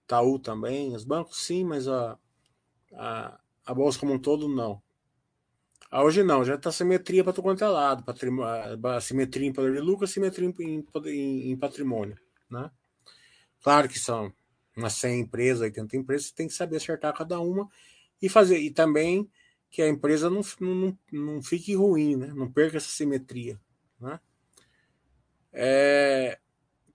[0.04, 2.20] Itaú também, os bancos sim, mas a,
[2.94, 4.82] a, a bolsa como um todo, não.
[5.90, 8.04] A hoje não, já está simetria para todo quanto é lado.
[8.04, 12.18] Patrimônio, simetria em poder de lucro, simetria em, em, em, patrimônio.
[12.50, 12.70] Né?
[13.64, 14.34] Claro que são
[14.76, 17.70] umas 100 empresas, 80 empresas, você tem que saber acertar cada uma
[18.26, 18.58] e fazer.
[18.60, 19.30] E também
[19.70, 22.28] que a empresa não, não, não fique ruim, né?
[22.36, 23.60] não perca essa simetria.
[24.00, 24.20] Né?
[25.52, 26.40] É,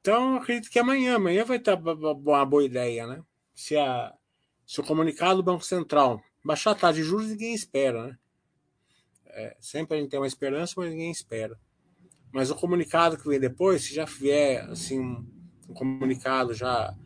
[0.01, 3.23] então, acredito que amanhã, amanhã vai estar uma boa ideia, né?
[3.55, 4.15] Se a,
[4.67, 8.19] se o comunicado do Banco Central baixar a taxa de juros, ninguém espera, né?
[9.27, 11.59] É, sempre a gente tem uma esperança, mas ninguém espera.
[12.33, 15.01] Mas o comunicado que vem depois, se já vier assim,
[15.69, 16.97] um comunicado já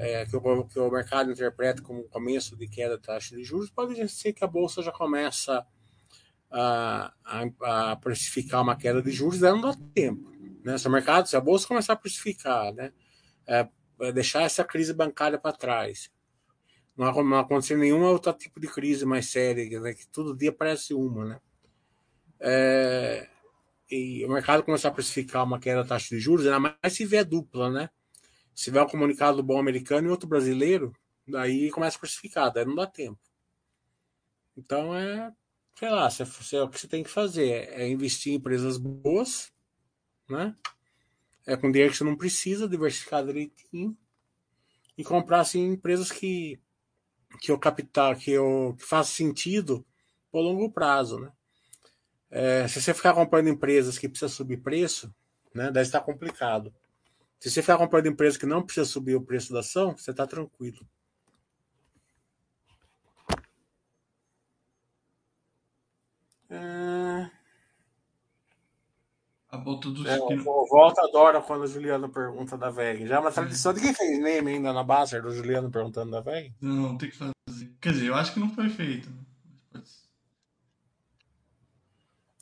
[0.00, 3.68] é, que, o, que, o, mercado interpreta como começo de queda da taxa de juros,
[3.68, 5.62] pode ser que a Bolsa já começa
[6.50, 10.32] a, a, a precificar uma queda de juros, não dá tempo.
[10.64, 10.78] Né?
[10.78, 12.94] Se o mercado, se a Bolsa começar a precificar, né?
[13.46, 13.68] É,
[14.12, 16.10] deixar essa crise bancária para trás,
[16.96, 19.92] não, não acontecer nenhuma outro tipo de crise mais séria, né?
[19.92, 21.40] que todo dia aparece uma, né?
[22.40, 23.28] É,
[23.90, 27.04] e o mercado começar a precificar uma queda da taxa de juros, ainda mais se
[27.04, 27.90] vier dupla, né?
[28.54, 30.94] Se tiver um comunicado bom americano e outro brasileiro,
[31.26, 33.18] daí começa a precificar, daí não dá tempo.
[34.56, 35.32] Então é,
[35.74, 38.76] sei lá, se, se é o que você tem que fazer é investir em empresas
[38.76, 39.52] boas,
[40.28, 40.54] né?
[41.46, 43.96] É com dinheiro que você não precisa, diversificar direitinho
[44.96, 46.60] e comprar assim empresas que
[47.40, 49.86] que o capital que o que faz sentido
[50.30, 51.32] por longo prazo, né?
[52.30, 55.12] É, se você ficar comprando empresas que precisa subir preço,
[55.52, 56.72] né, daí está complicado.
[57.40, 60.26] Se você ficar comprando empresa que não precisa subir o preço da ação, você está
[60.26, 60.86] tranquilo.
[66.50, 67.30] É...
[69.48, 73.06] A volta do é, Volta adora quando o Juliano pergunta da VEG.
[73.06, 76.20] Já é uma tradição de quem fez meme ainda na Baster do Juliano perguntando da
[76.20, 76.54] VEG?
[76.60, 77.32] Não, tem que fazer.
[77.80, 79.10] Quer dizer, eu acho que não foi feito.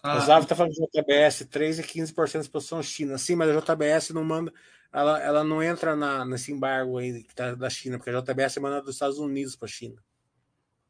[0.02, 3.16] Ah, o Zav está falando de JBS, 3 e 15% de exposição China.
[3.16, 4.52] Sim, mas a JBS não manda.
[4.92, 8.56] Ela, ela não entra na, nesse embargo aí que tá da China, porque a JBS
[8.56, 10.02] é manda dos Estados Unidos para a China.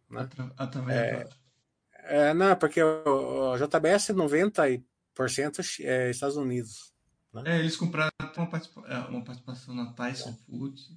[0.09, 0.29] Né?
[0.57, 0.97] Ah, também.
[0.97, 1.29] É,
[2.05, 4.83] é, não, porque o, o JBS 90%
[5.81, 6.93] é Estados Unidos.
[7.33, 7.43] Né?
[7.47, 10.33] É, eles compraram uma, participa é, uma participação na Tyson é.
[10.47, 10.89] Foods.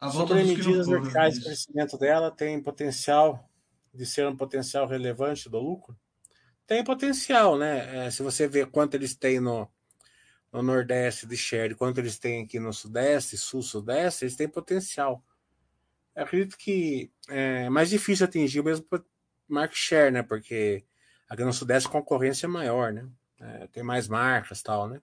[0.00, 3.48] A Sobre medidas verticais de crescimento dela, tem potencial
[3.94, 5.96] de ser um potencial relevante do lucro?
[6.66, 8.06] Tem potencial, né?
[8.06, 9.70] É, se você vê quanto eles têm no,
[10.52, 15.24] no Nordeste de share, quanto eles têm aqui no Sudeste, Sul-Sudeste, eles têm potencial.
[16.14, 18.86] Eu acredito que é mais difícil atingir o mesmo
[19.48, 20.22] market share, né?
[20.22, 20.84] Porque
[21.28, 23.08] aqui no Sudeste a concorrência é maior, né?
[23.40, 25.00] É, tem mais marcas tal, né?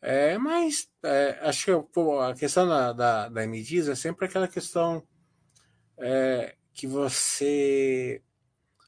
[0.00, 4.46] É, mas é, acho que pô, a questão da, da, da MDs é sempre aquela
[4.46, 5.02] questão
[5.96, 8.22] é, que você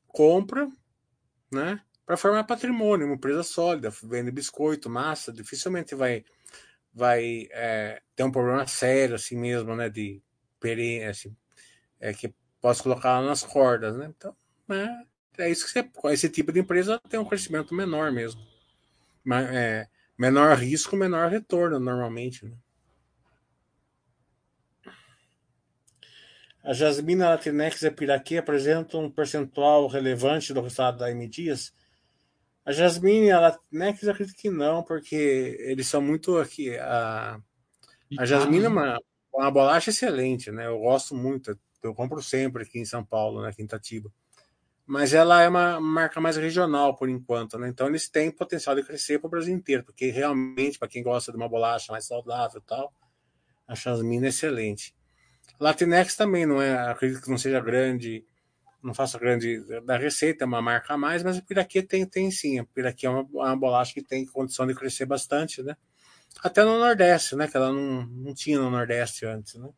[0.07, 0.71] compra,
[1.53, 1.83] né?
[2.11, 6.25] Para formar patrimônio, uma empresa sólida, vende biscoito, massa, dificilmente vai
[6.93, 9.89] vai é, ter um problema sério assim mesmo, né?
[9.89, 10.21] De
[10.59, 11.37] peri, assim,
[12.01, 14.13] é, que posso colocar nas cordas, né?
[14.13, 14.35] Então,
[14.69, 18.45] é, é isso que você, esse tipo de empresa tem um crescimento menor mesmo,
[19.23, 19.87] mas, é,
[20.19, 22.57] menor risco, menor retorno normalmente, né?
[26.65, 31.73] A jasmina latinex e a piraquê apresentam um percentual relevante do resultado da M Dias?
[32.71, 36.79] A jasmina e a latinex eu acredito que não, porque eles são muito aqui.
[36.79, 37.41] A,
[38.17, 39.01] a jasmina é uma,
[39.35, 40.69] uma bolacha excelente, né?
[40.69, 44.09] Eu gosto muito, eu compro sempre aqui em São Paulo, né, aqui em Itatiba.
[44.87, 47.69] Mas ela é uma marca mais regional por enquanto, né?
[47.69, 51.33] Então eles têm potencial de crescer para o Brasil inteiro, porque realmente, para quem gosta
[51.33, 52.95] de uma bolacha mais saudável e tal,
[53.67, 54.95] a jasmina é excelente.
[55.59, 58.25] Latinex também não é, acredito que não seja grande,
[58.83, 62.31] não faça grande da receita, é uma marca a mais, mas a Piraquê tem, tem
[62.31, 62.59] sim.
[62.59, 65.77] A Piraquê é uma, uma bolacha que tem condição de crescer bastante, né?
[66.43, 67.49] Até no Nordeste, né?
[67.49, 69.69] Que ela não, não tinha no Nordeste antes, né?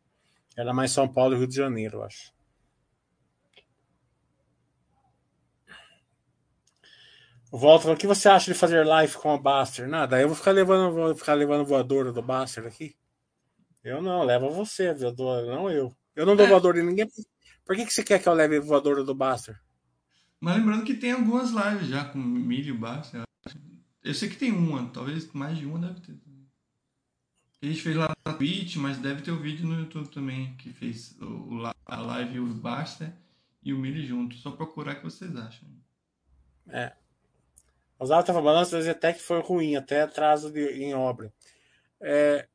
[0.55, 2.31] Era mais São Paulo e Rio de Janeiro, eu acho.
[7.51, 9.87] Volta, o que você acha de fazer live com a Baster?
[9.87, 12.95] Nada, eu vou ficar levando, vou ficar levando voadora do Baster aqui.
[13.83, 15.95] Eu não, leva você, voadora, não eu.
[16.15, 16.49] Eu não dou é.
[16.49, 17.07] voadora em ninguém.
[17.65, 19.59] Por que, que você quer que eu leve voadora do Buster?
[20.39, 23.23] Mas lembrando que tem algumas lives já com milho Buster.
[24.03, 26.17] Eu sei que tem uma, talvez mais de uma deve ter.
[27.61, 30.53] A gente fez lá na Twitch, mas deve ter o um vídeo no YouTube também,
[30.57, 33.13] que fez o, a live o Buster
[33.63, 34.35] e o milho junto.
[34.35, 35.69] Só procurar que vocês acham.
[36.67, 36.91] É.
[37.97, 41.33] Os altos tava balanço até que foi ruim, até atraso de, em obra.
[42.01, 42.49] É,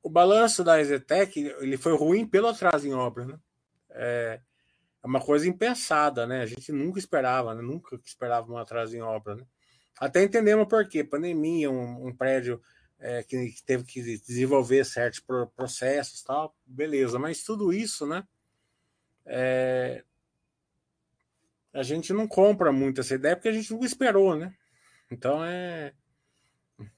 [0.00, 3.38] o balanço da Exetec ele foi ruim pelo atraso em obra, né?
[3.94, 4.40] É,
[5.02, 6.42] é uma coisa impensada, né?
[6.42, 7.62] A gente nunca esperava, né?
[7.62, 9.46] nunca esperava um atraso em obra, né?
[9.98, 11.04] Até entendemos por quê.
[11.04, 12.60] Pandemia, um, um prédio
[12.98, 15.22] é, que, que, teve que desenvolver certos
[15.54, 17.18] processos tal, beleza.
[17.18, 18.26] Mas tudo isso, né?
[19.26, 20.02] É,
[21.72, 24.54] a gente não compra muito essa ideia porque a gente nunca esperou, né?
[25.10, 25.92] Então é.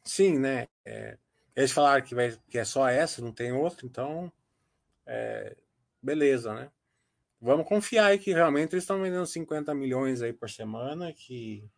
[0.04, 0.68] Sim, né?
[0.84, 1.18] É,
[1.54, 4.32] eles falaram que, vai, que é só essa, não tem outra, então.
[5.06, 5.56] É,
[6.02, 6.70] beleza, né?
[7.40, 11.68] Vamos confiar aí que realmente eles estão vendendo 50 milhões aí por semana, que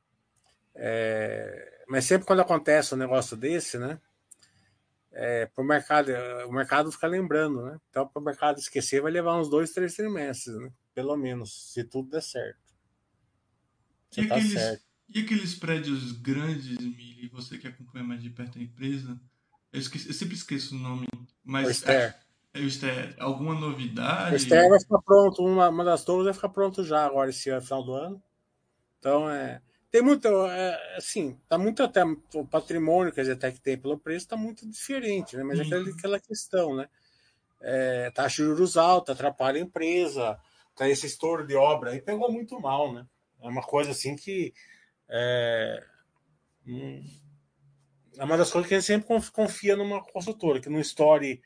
[0.74, 4.00] É, mas sempre quando acontece um negócio desse, né?
[5.10, 6.12] É, para o mercado,
[6.46, 7.80] o mercado fica lembrando, né?
[7.90, 10.70] Então, para o mercado esquecer, vai levar uns dois, três trimestres, né?
[10.94, 12.60] Pelo menos, se tudo der certo.
[14.16, 14.84] e, tá aqueles, certo.
[15.08, 19.20] e aqueles prédios grandes, Mili, você que acompanha mais de perto a empresa,
[19.72, 21.06] eu, esqueci, eu sempre esqueço o nome,
[21.42, 21.82] mas.
[21.84, 22.14] É,
[22.58, 24.34] é, alguma novidade?
[24.34, 27.60] O Esther vai ficar pronto, uma, uma das torres vai ficar pronto já agora, esse
[27.60, 28.22] final do ano.
[28.98, 32.02] Então, é, tem muito, é, assim, tá muito até
[32.34, 35.42] o patrimônio que a Zetec tem pelo preço está muito diferente, né?
[35.42, 36.88] Mas é aquela, aquela questão, né?
[37.60, 40.38] É, taxa de juros alta atrapalha a empresa,
[40.76, 43.06] tá esse estouro de obra aí pegou muito mal, né?
[43.40, 44.52] É uma coisa assim que
[45.08, 45.82] é,
[46.66, 47.02] hum,
[48.18, 51.40] é uma das coisas que a gente sempre confia numa consultora, que não estoure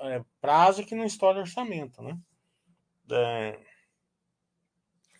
[0.00, 2.18] é, prazo, que não estoure orçamento, né?
[3.10, 3.58] É,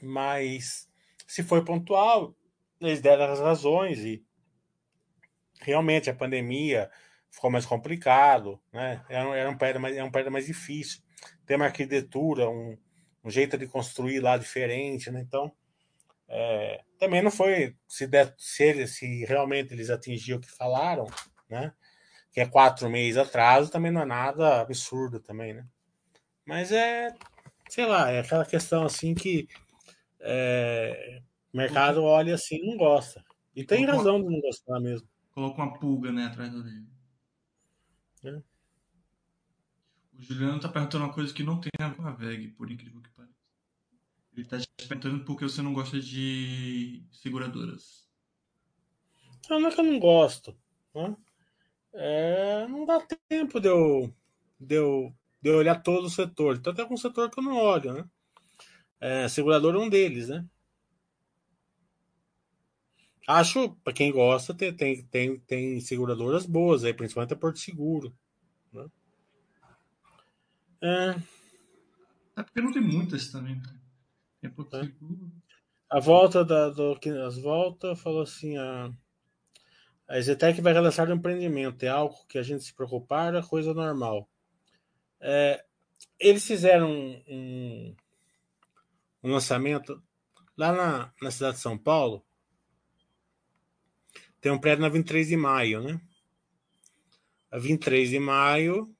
[0.03, 0.89] mas
[1.27, 2.35] se foi pontual,
[2.81, 4.25] eles deram as razões e
[5.61, 6.91] realmente a pandemia
[7.31, 9.05] ficou mais complicado, né?
[9.09, 11.03] Era, era um prédio mais, era um prédio mais difícil.
[11.45, 12.77] Tem uma arquitetura, um,
[13.25, 15.21] um jeito de construir lá diferente, né?
[15.21, 15.53] Então,
[16.29, 21.07] é, também não foi se, der, se, ele, se realmente eles atingiram o que falaram,
[21.49, 21.73] né?
[22.37, 25.67] Que é quatro meses atrás, também não é nada absurdo também, né?
[26.45, 27.09] Mas é,
[27.67, 29.49] sei lá, é aquela questão assim que
[30.21, 33.25] é, o mercado olha assim e não gosta.
[33.55, 35.09] E tem razão de não gostar mesmo.
[35.31, 36.87] Coloca uma pulga, né, atrás dele.
[38.23, 38.43] É.
[40.13, 42.71] O Juliano tá perguntando uma coisa que não tem a ver com a VEG, por
[42.71, 43.33] incrível que pareça.
[44.37, 48.07] Ele tá te perguntando por que você não gosta de seguradoras.
[49.49, 50.55] Não, não é que eu não gosto.
[50.95, 51.17] Né?
[51.99, 54.13] É, não dá tempo de eu,
[54.61, 56.57] de, eu, de eu olhar todo o setor.
[56.57, 58.05] Então, até com um setor que eu não olho, né?
[59.01, 60.47] É, seguradora é um deles, né?
[63.27, 68.15] Acho, para quem gosta, tem, tem, tem, tem seguradoras boas aí, principalmente a Porto Seguro.
[68.73, 68.87] Né?
[70.83, 71.17] É...
[72.37, 73.81] é porque não tem muitas também, né?
[74.41, 74.85] Tem Porto é.
[74.85, 75.33] Seguro.
[75.91, 78.93] A volta da, do, as voltas falou assim: a,
[80.09, 83.75] a Zetec vai relançar o empreendimento, é algo que a gente se preocupar, é coisa
[83.75, 84.29] normal.
[85.21, 85.65] É,
[86.19, 87.97] eles fizeram um,
[89.23, 90.03] um, lançamento
[90.57, 92.25] lá na, na cidade de São Paulo
[94.47, 96.01] tem um prédio na 23 de maio, né?
[97.51, 98.95] A 23 de maio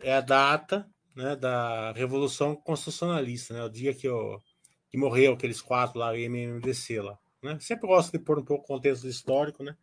[0.00, 3.62] é a data né, da Revolução Constitucionalista, né?
[3.62, 4.42] O dia que, eu,
[4.88, 7.16] que morreu aqueles quatro lá, o MMDC lá.
[7.46, 7.58] Né?
[7.60, 9.76] Sempre gosto de pôr um pouco contexto histórico, né?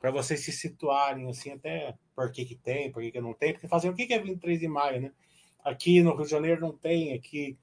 [0.00, 3.52] Para vocês se situarem, assim, até por que, que tem, por que, que não tem,
[3.52, 5.12] porque fazem o que, é 23 de maio, né?
[5.64, 7.58] Aqui no Rio de Janeiro não tem, aqui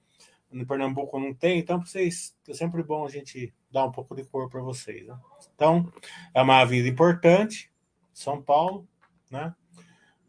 [0.51, 4.23] no Pernambuco não tem, então vocês, é sempre bom a gente dar um pouco de
[4.23, 5.07] cor para vocês.
[5.07, 5.17] Né?
[5.55, 5.91] Então,
[6.33, 7.71] é uma avenida importante,
[8.13, 8.87] São Paulo,
[9.31, 9.53] né?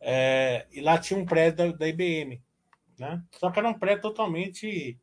[0.01, 2.43] É, e lá tinha um prédio da, da, IBM,
[2.99, 3.23] né?
[3.33, 4.99] Só que era um prédio totalmente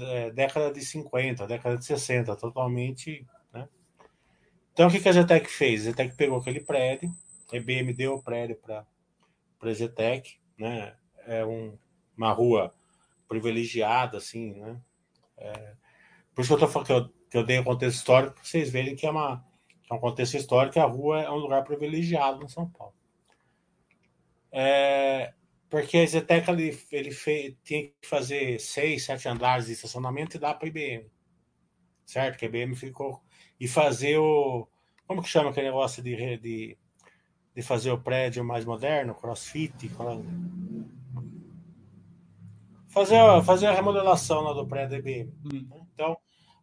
[0.00, 3.26] é, década de 50, década de 60, totalmente?
[4.78, 5.80] Então, o que, que a Zetec fez?
[5.80, 7.10] A Zetec pegou aquele prédio,
[7.52, 8.86] a IBM deu o prédio para
[9.60, 10.94] a Zetec, né?
[11.26, 11.76] É um,
[12.16, 12.72] uma rua
[13.26, 14.80] privilegiada, assim, né?
[15.36, 15.74] É,
[16.32, 18.34] por isso que eu tô falando que eu que eu dei o um contexto histórico,
[18.34, 19.44] para vocês verem que é, uma,
[19.90, 22.94] é um contexto histórico, a rua é um lugar privilegiado em São Paulo.
[24.52, 25.34] É,
[25.68, 30.40] porque a Zetec ele, ele fez, tinha que fazer seis, sete andares de estacionamento e
[30.40, 31.10] dá para a IBM.
[32.06, 32.38] Certo?
[32.38, 33.20] Que a IBM ficou.
[33.60, 34.68] E fazer o.
[35.06, 36.78] Como que chama aquele negócio de, de,
[37.54, 39.14] de fazer o prédio mais moderno?
[39.14, 39.90] Crossfit?
[42.88, 45.32] Fazer, fazer a remodelação lá do prédio da IBM.
[45.44, 45.68] Hum.
[45.94, 46.18] Então,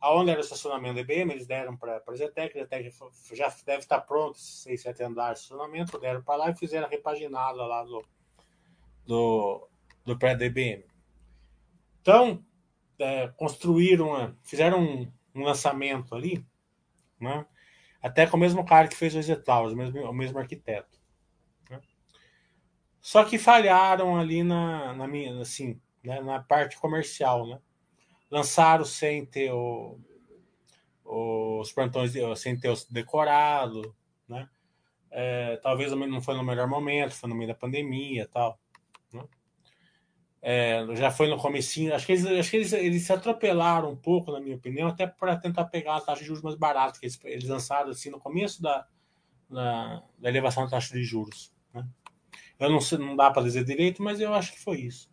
[0.06, 2.92] Aonde era o estacionamento da IBM, eles deram para a Zetec, a Zetec
[3.34, 6.90] já deve estar pronto, seis, sete andares de estacionamento, deram para lá e fizeram a
[6.90, 8.06] repaginada lá do,
[9.08, 9.68] do,
[10.06, 10.86] do prédio da IBM.
[12.02, 12.46] Então,
[13.00, 16.46] é, construíram, fizeram um, um, lançamento ali,
[17.26, 17.46] né?
[18.02, 21.00] até com o mesmo cara que fez o Exetowers, o mesmo, o mesmo arquiteto.
[21.70, 21.82] Né?
[23.02, 27.60] Só que falharam ali na, na minha, assim, né, na parte comercial, né?
[28.30, 30.00] lançaram sem ter o,
[31.04, 33.96] os plantões, sem ter os decorado,
[34.28, 34.50] né?
[35.10, 38.60] É, talvez não foi no melhor momento, foi no meio da pandemia tal.
[40.46, 40.92] Né?
[40.92, 43.96] É, já foi no comecinho, acho que, eles, acho que eles, eles se atropelaram um
[43.96, 47.06] pouco, na minha opinião, até para tentar pegar a taxa de juros mais barata, que
[47.08, 48.86] eles, eles lançaram assim no começo da,
[49.50, 51.52] da, da elevação da taxa de juros.
[51.74, 51.86] Né?
[52.60, 55.10] Eu não sei, não dá para dizer direito, mas eu acho que foi isso.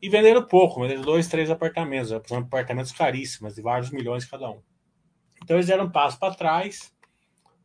[0.00, 4.62] E venderam pouco, venderam dois, três apartamentos, apartamentos caríssimos, de vários milhões cada um.
[5.42, 6.94] Então eles deram um passo para trás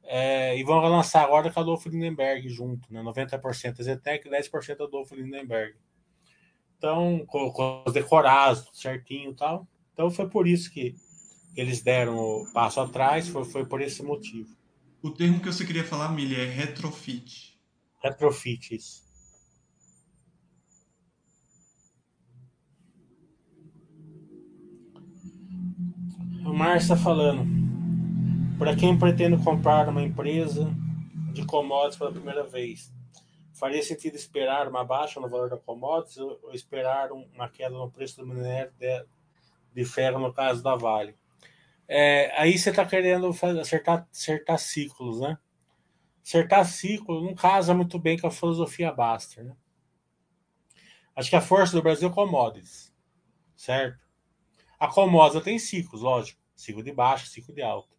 [0.04, 3.02] é, e vão lançar agora com a Adolfo Lindenberg junto, né?
[3.02, 5.76] 90% Zetec e 10% Adolfo Lindenberg.
[6.84, 9.66] Então, com, com os decorados, certinho e tal.
[9.94, 10.94] Então foi por isso que
[11.56, 14.50] eles deram o passo atrás, foi, foi por esse motivo.
[15.02, 17.58] O termo que você queria falar, Milha, é retrofit.
[18.04, 19.02] Retrofit, isso.
[26.46, 27.48] O Márcio está falando.
[28.60, 30.70] Para quem pretende comprar uma empresa
[31.32, 32.93] de commodities pela primeira vez,
[33.64, 38.18] faria sentido esperar uma baixa no valor da commodities ou esperar uma queda no preço
[38.18, 39.06] do minério de,
[39.74, 41.16] de ferro, no caso da Vale?
[41.88, 43.26] É, aí você está querendo
[43.62, 45.38] acertar, acertar ciclos, né?
[46.22, 49.56] Acertar ciclo não casa muito bem com a filosofia Baster, né?
[51.16, 52.94] Acho que a força do Brasil é commodities,
[53.56, 53.98] certo?
[54.78, 56.42] A commodities tem ciclos, lógico.
[56.54, 57.96] Ciclo de baixa, ciclo de alta.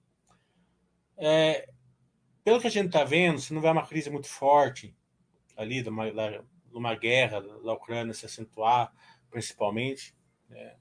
[1.16, 1.70] É,
[2.44, 4.94] pelo que a gente está vendo, se não houver uma crise muito forte
[5.57, 6.42] ali, de uma, de
[6.72, 8.92] uma guerra da Ucrânia se acentuar,
[9.30, 10.14] principalmente,
[10.50, 10.76] é,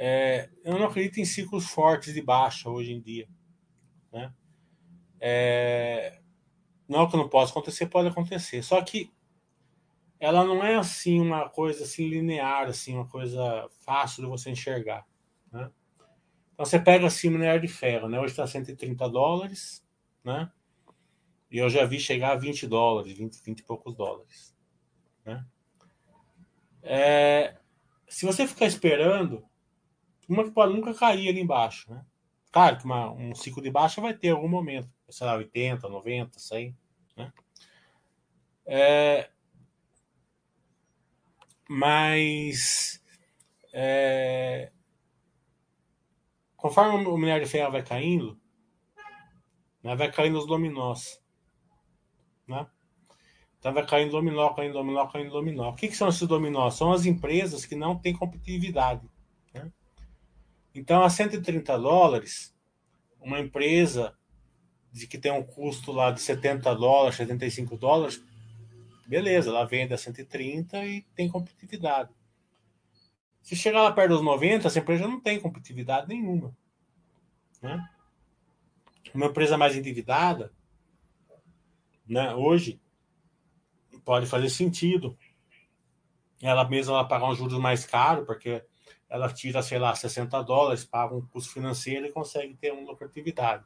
[0.00, 3.28] é, eu não acredito em ciclos fortes de baixa hoje em dia.
[4.12, 4.32] Né?
[5.20, 6.20] É,
[6.88, 8.62] não que não possa acontecer, pode acontecer.
[8.62, 9.12] Só que
[10.20, 15.04] ela não é assim uma coisa assim linear, assim uma coisa fácil de você enxergar.
[15.50, 15.68] Né?
[16.54, 18.18] Então você pega assim minério de ferro, né?
[18.18, 19.84] Hoje está 130 dólares,
[20.24, 20.50] né?
[21.50, 24.54] E eu já vi chegar a 20 dólares, 20, 20 e poucos dólares.
[25.24, 25.44] Né?
[26.82, 27.56] É,
[28.06, 29.44] se você ficar esperando,
[30.28, 31.90] uma que pode nunca cair ali embaixo.
[31.90, 32.04] Né?
[32.50, 36.38] Claro que uma, um ciclo de baixa vai ter algum momento, sei lá, 80, 90,
[36.38, 36.76] 100.
[37.16, 37.32] Né?
[38.66, 39.30] É,
[41.68, 43.02] mas
[43.72, 44.72] é,
[46.56, 48.38] conforme o minério de ferro vai caindo,
[49.82, 51.22] né, vai caindo os dominós.
[52.48, 52.66] Né?
[53.60, 55.70] Vai caindo dominó, caindo dominó, caindo dominó.
[55.70, 56.74] O que, que são esses dominós?
[56.74, 59.02] São as empresas que não têm competitividade.
[59.52, 59.70] Né?
[60.74, 62.56] Então, a 130 dólares,
[63.20, 64.16] uma empresa
[64.92, 68.22] de que tem um custo lá de 70 dólares, 75 dólares,
[69.06, 72.10] beleza, ela vende a 130 e tem competitividade.
[73.42, 76.56] Se chegar lá perto dos 90, essa empresa não tem competitividade nenhuma.
[77.60, 77.88] Né?
[79.14, 80.52] Uma empresa mais endividada,
[82.08, 82.80] né, hoje,
[84.04, 85.16] pode fazer sentido
[86.42, 88.62] ela mesma pagar um juros mais caro, porque
[89.08, 93.64] ela tira, sei lá, 60 dólares, paga um custo financeiro e consegue ter uma lucratividade.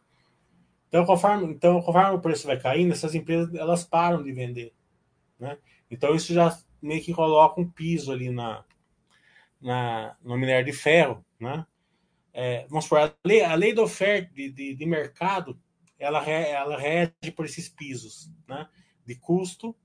[0.89, 4.75] Então, conforme, então, conforme o preço vai caindo, essas empresas elas param de vender.
[5.39, 5.59] Né?
[5.91, 8.65] Então, isso já meio que coloca um piso ali na,
[9.61, 11.67] na, no minério de ferro, né?
[12.35, 15.61] É, vamos supor, a lei, a lei da oferta de, de, de mercado,
[16.03, 18.69] ela, ela rege por esses pisos, né?
[19.05, 19.77] De custo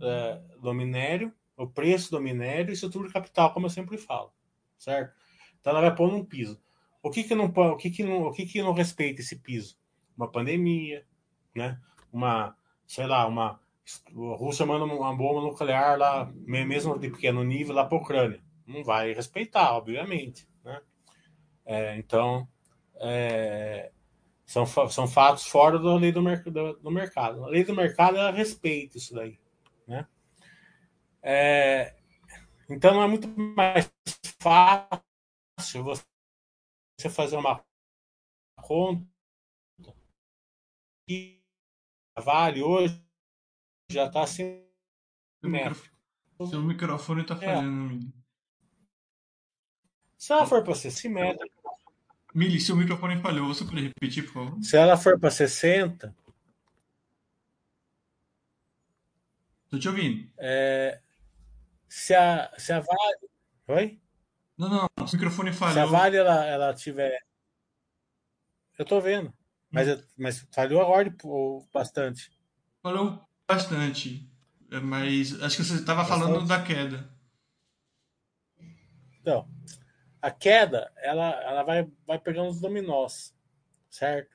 [0.00, 4.32] é, do minério, o preço do minério e estrutura de capital, como eu sempre falo,
[4.78, 5.14] certo?
[5.60, 6.60] Então ela vai pôr num piso.
[7.02, 9.78] O que que não o que que não, o que que não respeita esse piso?
[10.16, 11.06] Uma pandemia,
[11.54, 11.80] né?
[12.12, 12.56] Uma,
[12.86, 13.60] sei lá, uma
[14.08, 18.44] a Rússia manda uma bomba nuclear lá, mesmo de pequeno nível, lá para a Ucrânia
[18.66, 20.48] não vai respeitar, obviamente.
[20.64, 20.80] Né?
[21.64, 22.48] É, então,
[22.96, 23.92] é,
[24.46, 27.44] são, são fatos fora da lei do, do, do, mercado.
[27.44, 29.38] A lei do mercado ela respeita isso daí.
[29.86, 30.06] Né?
[31.22, 31.94] É,
[32.68, 33.90] então, não é muito mais
[34.40, 37.64] fácil você fazer uma
[38.62, 39.06] conta
[41.06, 41.42] que
[42.18, 43.02] vale hoje
[43.90, 44.64] já está assim.
[46.48, 47.38] Seu microfone está é.
[47.38, 48.24] falhando, é.
[50.16, 51.53] Se ela for para ser simétrica.
[52.34, 54.62] Mili, seu microfone falhou, você pode repetir, por favor?
[54.62, 56.12] Se ela for para 60.
[59.70, 60.28] Tô te ouvindo.
[60.36, 61.00] É,
[61.88, 63.28] se, a, se a Vale.
[63.68, 64.00] Oi?
[64.58, 65.74] Não, não, o microfone falhou.
[65.74, 67.16] Se a Vale ela, ela tiver.
[68.76, 69.32] Eu tô vendo.
[69.70, 70.02] Mas, hum.
[70.16, 71.14] mas falhou agora
[71.72, 72.32] bastante.
[72.82, 74.28] Falhou bastante.
[74.72, 77.08] É, mas acho que você estava falando da queda.
[79.20, 79.48] Então,
[80.24, 83.36] a queda, ela, ela vai, vai pegando os dominós,
[83.90, 84.32] certo?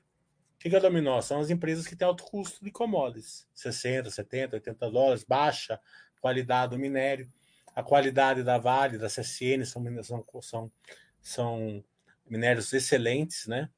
[0.54, 1.20] O que é dominó?
[1.20, 5.80] São as empresas que têm alto custo de commodities, 60, 70, 80 dólares, baixa
[6.20, 7.28] qualidade do minério.
[7.74, 10.72] A qualidade da Vale, da CSN, são, são, são,
[11.20, 11.84] são
[12.24, 13.68] minérios excelentes, né?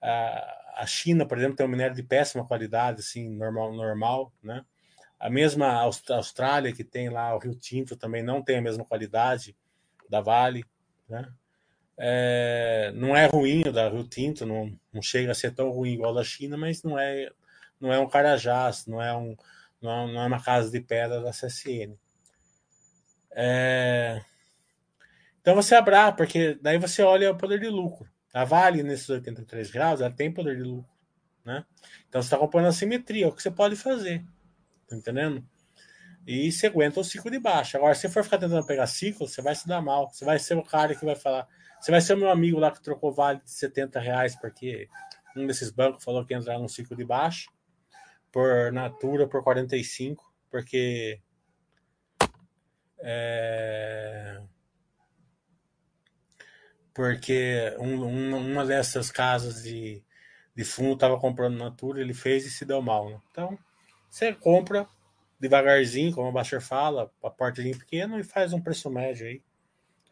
[0.00, 4.64] A, China, por exemplo, tem um minério de péssima qualidade, assim, normal, normal, né?
[5.18, 9.56] A mesma Austrália, que tem lá o Rio Tinto, também não tem a mesma qualidade
[10.08, 10.64] da Vale,
[11.08, 11.28] né?
[11.98, 15.92] É, não é ruim o da Rio Tinto, não, não chega a ser tão ruim
[15.92, 17.30] igual da China, mas não é,
[17.80, 19.36] não é um Carajás, não é, um,
[19.80, 21.96] não é, não é uma casa de pedra da CSN.
[23.30, 24.22] É,
[25.40, 28.08] então você abra, porque daí você olha o poder de lucro.
[28.34, 30.90] A Vale, nesses 83 graus, ela tem poder de lucro.
[31.44, 31.64] Né?
[32.08, 34.24] Então você está acompanhando a simetria, é o que você pode fazer.
[34.88, 35.46] Tá entendendo?
[36.26, 37.78] E você aguenta o ciclo de baixa.
[37.78, 40.10] Agora, se for ficar tentando pegar ciclo, você vai se dar mal.
[40.10, 41.46] Você vai ser o cara que vai falar.
[41.86, 44.88] Você vai ser o meu amigo lá que trocou vale de 70 reais, porque
[45.36, 47.48] um desses bancos falou que ia entrar num ciclo de baixa
[48.32, 51.20] por Natura por 45, porque
[52.98, 54.42] é,
[56.92, 60.02] porque um, um, uma dessas casas de,
[60.56, 63.10] de fundo estava comprando Natura, ele fez e se deu mal.
[63.10, 63.20] Né?
[63.30, 63.56] Então,
[64.10, 64.88] você compra
[65.38, 69.40] devagarzinho, como o Baster fala, a portinha pequena e faz um preço médio aí.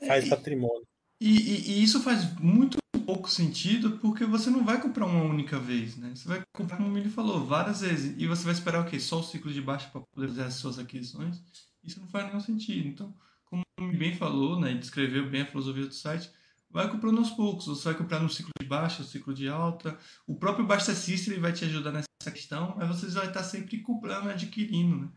[0.06, 0.86] Faz é, patrimônio.
[1.24, 5.58] E, e, e, isso faz muito pouco sentido porque você não vai comprar uma única
[5.58, 6.12] vez, né?
[6.14, 8.14] Você vai comprar, como ele falou, várias vezes.
[8.18, 9.00] E você vai esperar o quê?
[9.00, 11.42] Só o ciclo de baixa para poder fazer as suas aquisições?
[11.82, 12.86] Isso não faz nenhum sentido.
[12.88, 13.14] Então,
[13.46, 16.30] como ele bem falou, né, e descreveu bem a filosofia do site,
[16.70, 17.68] vai comprando aos poucos.
[17.68, 19.98] Você vai comprar no ciclo de baixa, no ciclo de alta.
[20.26, 24.28] O próprio Basta System vai te ajudar nessa questão, mas você vai estar sempre comprando,
[24.28, 25.08] adquirindo, né?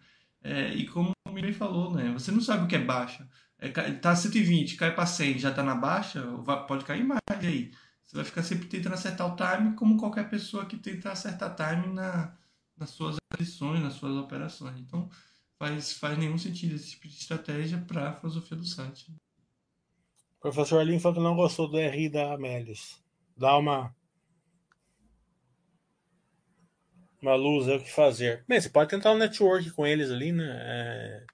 [0.48, 2.10] É, e como o bem falou, né?
[2.14, 3.28] Você não sabe o que é baixa.
[3.60, 6.24] É, tá 120, cai para 100, já tá na baixa,
[6.68, 7.72] pode cair mais aí.
[8.06, 11.94] Você vai ficar sempre tentando acertar o time, como qualquer pessoa que tenta acertar time
[11.94, 12.34] na,
[12.78, 14.80] nas suas aquisições, nas suas operações.
[14.80, 15.10] Então,
[15.60, 19.12] faz, faz nenhum sentido esse tipo de estratégia para a filosofia do site.
[20.38, 23.04] O professor Aline falou que não gostou do RI da Amélis.
[23.36, 23.94] Dá uma.
[27.22, 28.44] Uma luz aí o que fazer.
[28.48, 31.26] Bem, você pode tentar um network com eles ali, né?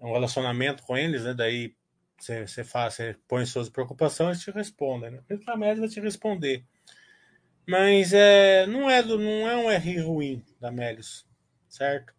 [0.00, 1.34] É um relacionamento com eles, né?
[1.34, 1.74] Daí
[2.18, 5.22] você, você, faz, você põe suas preocupações e te respondem, né?
[5.46, 6.64] A média vai te responder.
[7.66, 11.26] Mas é, não, é não é um R ruim da Melius,
[11.68, 12.14] certo?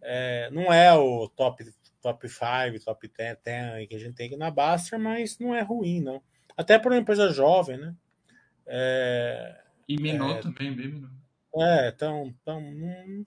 [0.00, 1.64] É, não é o top
[2.00, 5.62] top 5, top 10, 10 que a gente tem aqui na Baster, mas não é
[5.62, 6.22] ruim, não.
[6.56, 7.94] Até para uma empresa jovem, né?
[8.66, 11.10] É, e menor é, também, bem menor.
[11.60, 13.24] É, então, então não,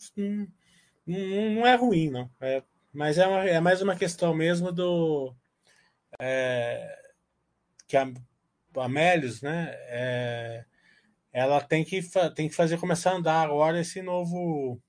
[1.06, 2.30] não, não, é ruim, não.
[2.40, 2.64] É,
[2.94, 5.36] mas é, uma, é mais uma questão mesmo do.
[6.20, 6.98] É,
[7.88, 8.12] que a,
[8.78, 9.70] a Melius, né?
[9.90, 10.66] É,
[11.34, 12.02] ela tem que,
[12.36, 14.82] tem que fazer começar a andar agora esse novo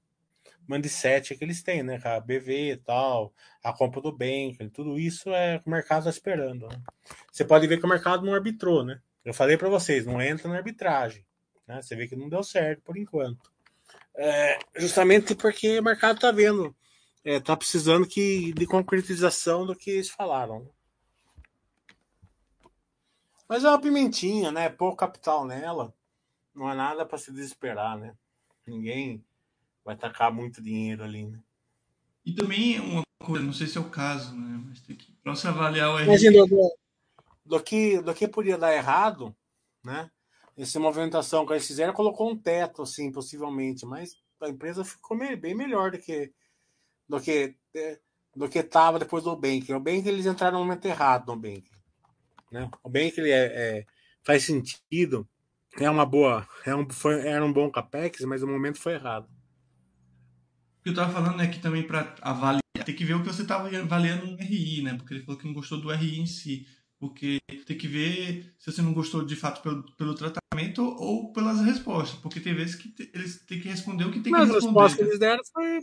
[0.68, 2.00] mindset que eles têm, né?
[2.04, 3.32] A BV e tal,
[3.62, 6.68] a compra do bem, tudo isso é o mercado está esperando.
[6.68, 6.80] Né?
[7.30, 9.00] Você pode ver que o mercado não arbitrou, né?
[9.24, 11.24] Eu falei para vocês, não entra na arbitragem.
[11.66, 11.80] Né?
[11.80, 13.50] Você vê que não deu certo por enquanto.
[14.14, 16.74] É, justamente porque o mercado está vendo
[17.24, 20.68] é, tá precisando que, de concretização do que eles falaram.
[23.48, 24.68] Mas é uma pimentinha, né?
[24.68, 25.94] Pouco capital nela.
[26.54, 28.14] Não é nada para se desesperar, né?
[28.66, 29.24] Ninguém
[29.84, 31.38] vai tacar muito dinheiro ali, né?
[32.24, 34.62] E também uma coisa, não sei se é o caso, né?
[34.66, 35.12] Mas tem que.
[35.22, 36.76] Para você avaliar o Imagina, do,
[37.44, 39.34] do, que, do que podia dar errado,
[39.84, 40.10] né?
[40.56, 45.54] Essa movimentação que eles fizeram colocou um teto, assim, possivelmente, mas a empresa ficou bem
[45.54, 46.32] melhor do que
[47.08, 47.98] do que é,
[48.34, 49.72] do que estava depois do Bank.
[49.72, 51.64] O Bank eles entraram no momento errado no Bank.
[52.50, 52.70] Né?
[52.82, 53.86] O Bank ele é, é,
[54.24, 55.28] faz sentido,
[55.78, 59.28] é uma boa, é um, foi, era um bom capex, mas o momento foi errado.
[60.80, 63.32] O que eu estava falando é que também para avaliar, tem que ver o que
[63.32, 64.94] você estava avaliando no RI, né?
[64.94, 66.66] Porque ele falou que não gostou do RI em si.
[67.02, 71.60] Porque tem que ver se você não gostou de fato pelo, pelo tratamento ou pelas
[71.60, 72.16] respostas.
[72.20, 74.72] Porque tem vezes que eles têm que responder o que tem Mas que responder.
[74.72, 75.80] Mas as respostas que eles deram foi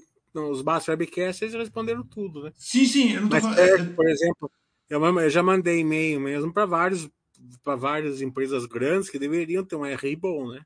[0.49, 2.53] os Bass Webcasts eles responderam tudo, né?
[2.55, 3.11] Sim, sim.
[3.11, 3.59] Eu não tô Mas, falando...
[3.59, 4.51] é, por exemplo,
[4.89, 7.09] eu, eu já mandei e-mail mesmo para vários
[7.65, 10.61] para várias empresas grandes que deveriam ter um RI bom, né?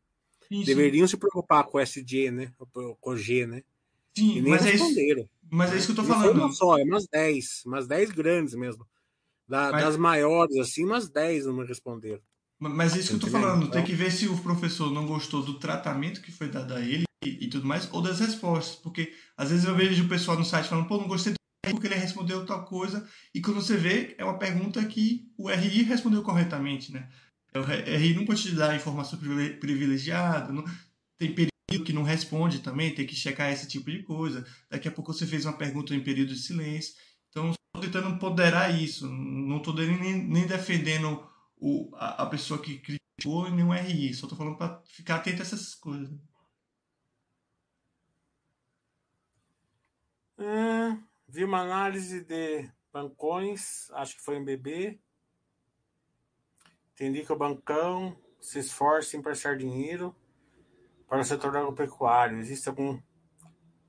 [0.47, 1.11] Sim, deveriam sim.
[1.11, 2.51] se preocupar com o SG, né?
[3.01, 3.63] Com o G, né?
[4.15, 5.21] Sim, mas responderam.
[5.21, 6.37] É isso, mas é isso que eu tô falando.
[6.37, 8.85] Não só, é umas 10, umas 10 grandes mesmo.
[9.47, 9.83] Da, mas...
[9.83, 12.21] Das maiores, assim, umas 10 não me responderam.
[12.59, 13.69] Mas é isso que eu tô falando.
[13.69, 17.03] Tem que ver se o professor não gostou do tratamento que foi dado a ele
[17.25, 18.75] e, e tudo mais, ou das respostas.
[18.77, 21.37] Porque às vezes eu vejo o pessoal no site falando, pô, não gostei do
[21.71, 23.07] porque ele respondeu tal coisa.
[23.33, 27.09] E quando você vê, é uma pergunta que o RI respondeu corretamente, né?
[27.55, 30.63] O RI não pode te dar informação privilegiada, não,
[31.17, 34.45] tem período que não responde também, tem que checar esse tipo de coisa.
[34.69, 36.93] Daqui a pouco você fez uma pergunta em período de silêncio.
[37.33, 39.09] Então, estou tentando empoderar isso.
[39.09, 41.27] Não estou nem, nem defendendo
[41.57, 44.13] o, a, a pessoa que criticou nem o RI.
[44.13, 46.15] Só estou falando para ficar atento a essas coisas.
[50.37, 50.95] É,
[51.27, 54.99] vi uma análise de bancões, acho que foi em BB.
[56.93, 60.15] Entendi que o bancão se esforça em prestar dinheiro
[61.07, 62.37] para o setor agropecuário.
[62.37, 63.01] Existe algum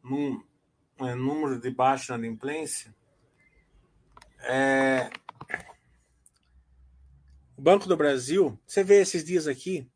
[0.02, 0.42] num,
[1.00, 2.94] é, número de baixa inadimplência?
[4.46, 5.10] É...
[7.56, 9.88] O Banco do Brasil, você vê esses dias aqui,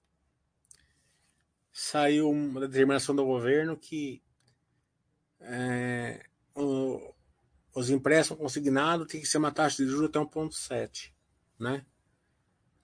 [1.73, 4.23] saiu uma determinação do governo que
[5.41, 6.25] é,
[6.55, 7.15] o,
[7.75, 11.13] os empréstimos consignados tem que ser uma taxa de juros até 1,7,
[11.59, 11.85] né?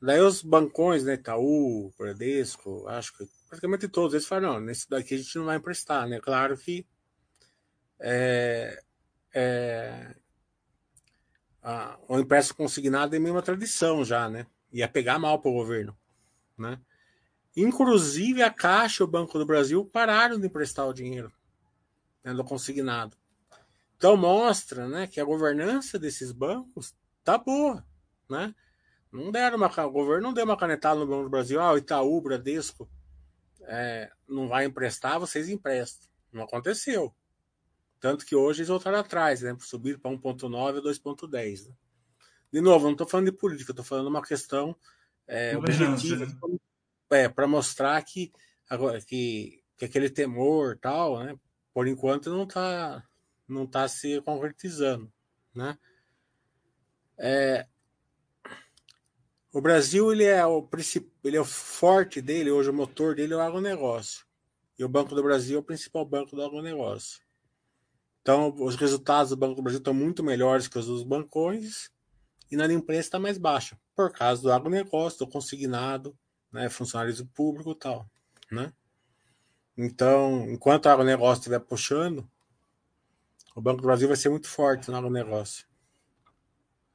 [0.01, 5.15] Daí os bancões, né, Itaú, Bradesco, acho que praticamente todos, eles falam, não, nesse daqui
[5.15, 6.21] a gente não vai emprestar, né?
[6.21, 6.87] Claro que
[7.99, 8.83] é,
[9.35, 10.15] é,
[12.09, 14.47] o empréstimo consignado é meio uma tradição já, né?
[14.73, 15.97] Ia pegar mal para o governo,
[16.59, 16.79] né?
[17.57, 21.33] Inclusive a Caixa e o Banco do Brasil pararam de emprestar o dinheiro
[22.23, 23.17] né, do consignado.
[23.97, 27.87] Então mostra, né, que a governança desses bancos tá boa,
[28.29, 28.55] né?
[29.13, 31.79] Não deram uma, o governo não deu uma canetada no Banco do Brasil, ah, o
[31.79, 32.91] Itaú, Bradesco,
[33.63, 36.09] é, não vai emprestar, vocês emprestam.
[36.33, 37.15] Não aconteceu.
[38.05, 39.57] Tanto que hoje eles voltaram atrás, né?
[39.61, 41.69] Subir para 1,9 a 2,10.
[41.69, 41.75] Né?
[42.53, 44.77] De novo, não estou falando de política, estou falando de uma questão
[45.27, 46.59] é, objetiva né?
[47.09, 48.31] é, para mostrar que,
[49.07, 51.35] que, que aquele temor tal, né?
[51.73, 53.03] Por enquanto não está
[53.49, 55.11] não tá se concretizando,
[55.55, 55.79] né?
[57.17, 57.67] É,
[59.51, 60.69] o Brasil ele é o
[61.25, 64.27] ele é o forte dele, hoje o motor dele é o agronegócio.
[64.79, 67.24] E o Banco do Brasil é o principal banco do agronegócio.
[68.25, 71.91] Então, os resultados do Banco do Brasil estão muito melhores que os dos bancões
[72.51, 76.17] e na imprensa está mais baixa, por causa do agronegócio, do consignado,
[76.51, 78.09] né, funcionários público e tal,
[78.51, 78.73] né?
[79.77, 82.27] Então, enquanto o agronegócio estiver puxando,
[83.55, 85.67] o Banco do Brasil vai ser muito forte no agronegócio.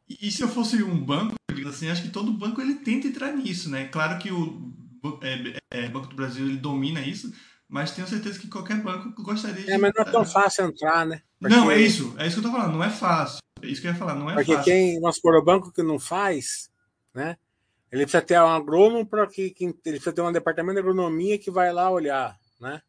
[0.10, 1.36] E, se eu fosse um banco,
[1.68, 3.88] assim, acho que todo banco ele tenta entrar nisso, né?
[3.90, 4.74] Claro que o
[5.22, 7.32] é, é, Banco do Brasil ele domina isso,
[7.70, 9.72] mas tenho certeza que qualquer banco gostaria de.
[9.72, 11.22] É, mas não é tão fácil entrar, né?
[11.40, 11.56] Porque...
[11.56, 13.40] Não, é isso, é isso que eu tô falando, não é fácil.
[13.62, 14.72] É isso que eu ia falar, não é Porque fácil.
[14.72, 16.72] Porque quem, vamos supor, o banco que não faz,
[17.14, 17.38] né?
[17.92, 21.38] Ele precisa ter um agrônomo para que, que, ele precisa ter um departamento de agronomia
[21.38, 22.82] que vai lá olhar, né?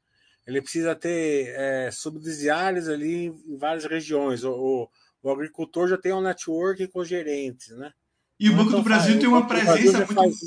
[0.46, 4.44] Ele precisa ter é, subsidiários ali em várias regiões.
[4.44, 4.88] O, o,
[5.22, 7.92] o agricultor já tem um network com gerentes, né?
[8.38, 10.38] E o Banco do Brasil tem uma presença muito.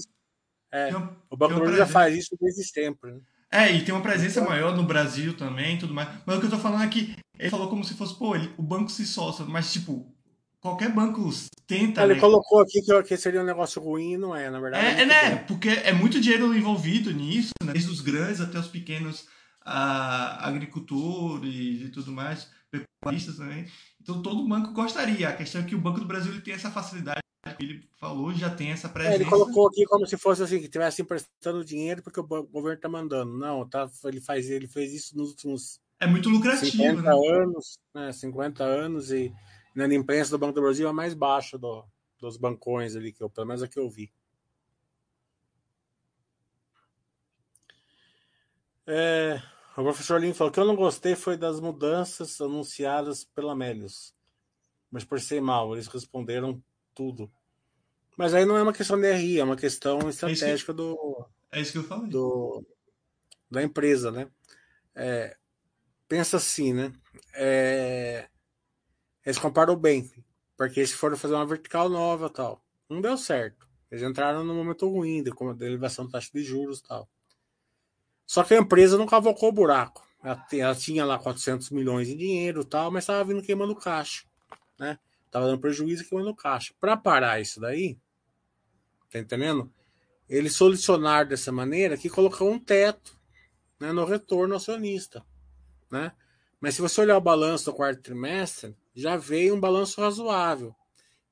[0.71, 0.89] É,
[1.29, 3.11] o Banco do Brasil já faz isso desde sempre.
[3.11, 3.21] Né?
[3.53, 6.09] É, e tem uma presença então, maior no Brasil também tudo mais.
[6.25, 8.51] Mas o que eu tô falando é que ele falou como se fosse, pô, ele,
[8.57, 10.11] o banco se soça, mas tipo,
[10.59, 11.29] qualquer banco
[11.67, 12.01] tenta.
[12.03, 12.19] Ele né?
[12.19, 14.85] colocou aqui que, que seria um negócio ruim e não é, na verdade.
[14.85, 15.35] É, é, né?
[15.35, 15.43] Bom.
[15.49, 17.73] Porque é muito dinheiro envolvido nisso, né?
[17.73, 19.27] desde os grandes até os pequenos
[19.63, 23.67] a, agricultores e tudo mais, pecuaristas também.
[24.03, 25.29] Então todo banco gostaria.
[25.29, 27.23] A questão é que o Banco do Brasil ele tem essa facilidade
[27.57, 29.15] que ele falou, já tem essa presença.
[29.15, 32.73] É, ele colocou aqui como se fosse assim, que estivesse emprestando dinheiro porque o governo
[32.73, 33.33] está mandando.
[33.37, 35.79] Não, tá, ele, faz, ele fez isso nos últimos.
[35.99, 36.71] É muito lucrativo.
[36.71, 37.09] 50 né?
[37.11, 38.11] anos, né?
[38.11, 39.33] 50 anos e
[39.75, 41.85] na imprensa do Banco do Brasil é mais baixa do,
[42.19, 44.11] dos bancões ali, que eu, pelo menos a que eu vi.
[48.85, 49.41] É,
[49.75, 54.13] o professor Lin falou que eu não gostei foi das mudanças anunciadas pela Melius.
[54.91, 56.63] Mas por ser mal, eles responderam
[56.93, 57.31] tudo.
[58.15, 61.27] Mas aí não é uma questão de RI, é uma questão estratégica é do.
[61.51, 62.09] É isso que eu falei.
[62.09, 62.63] Do,
[63.49, 64.27] da empresa, né?
[64.95, 65.35] É,
[66.07, 66.93] pensa assim, né?
[67.33, 68.27] É,
[69.25, 70.11] eles comparam bem,
[70.55, 72.63] porque eles foram fazer uma vertical nova tal.
[72.87, 73.67] Não deu certo.
[73.89, 77.09] Eles entraram no momento ruim, de, de elevação da taxa de juros tal.
[78.25, 80.05] Só que a empresa não cavocou o buraco.
[80.23, 84.23] Ela, ela tinha lá 400 milhões de dinheiro tal, mas estava vindo queimando caixa,
[84.79, 84.97] né?
[85.29, 86.73] Tava dando prejuízo e queimando caixa.
[86.79, 87.97] Para parar isso daí,
[89.11, 89.71] tá entendendo?
[90.29, 93.19] Eles solucionaram dessa maneira que colocou um teto
[93.79, 95.25] né, no retorno acionista,
[95.91, 96.13] né?
[96.61, 100.73] Mas se você olhar o balanço do quarto trimestre, já veio um balanço razoável.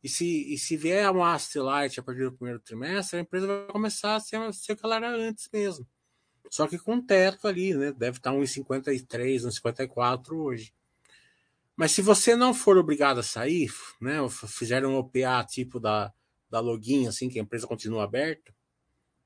[0.04, 3.48] E se, e se vier um asset light a partir do primeiro trimestre, a empresa
[3.48, 5.88] vai começar a ser, ser o que ela era antes mesmo.
[6.52, 7.94] Só que com teto ali, né?
[7.94, 10.74] Deve estar 1,53, 1,54 hoje.
[11.78, 13.72] Mas se você não for obrigado a sair,
[14.02, 14.18] né?
[14.30, 16.14] Fizeram um OPA tipo da,
[16.50, 18.54] da login, assim, que a empresa continua aberta,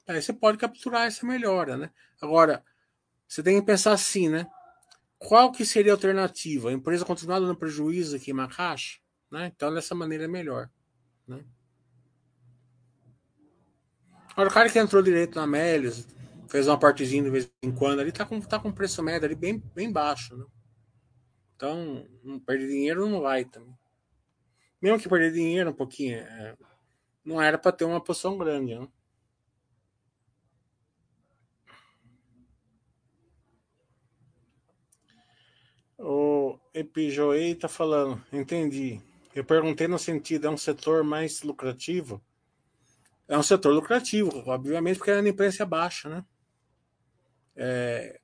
[0.07, 1.89] aí você pode capturar essa melhora, né?
[2.21, 2.63] Agora,
[3.28, 4.45] você tem que pensar assim, né?
[5.17, 6.69] Qual que seria a alternativa?
[6.69, 8.99] A empresa continuar dando prejuízo aqui em caixa?
[9.32, 9.51] Né?
[9.55, 10.69] Então, dessa maneira é melhor.
[11.28, 11.43] Né?
[14.30, 16.05] Agora, o cara que entrou direito na Melios,
[16.55, 19.35] fez uma partezinha de vez em quando ali, tá com, tá com preço médio ali
[19.35, 20.45] bem, bem baixo, né?
[21.53, 22.07] Então,
[22.45, 23.77] perder dinheiro não vai também.
[24.81, 26.55] Mesmo que perder dinheiro um pouquinho, é,
[27.25, 28.87] não era para ter uma poção grande, né?
[35.99, 39.01] O Epijoei tá falando, entendi.
[39.33, 42.23] Eu perguntei no sentido, é um setor mais lucrativo?
[43.27, 46.23] É um setor lucrativo, obviamente, porque a inadimplência é baixa, né?
[47.55, 48.19] É,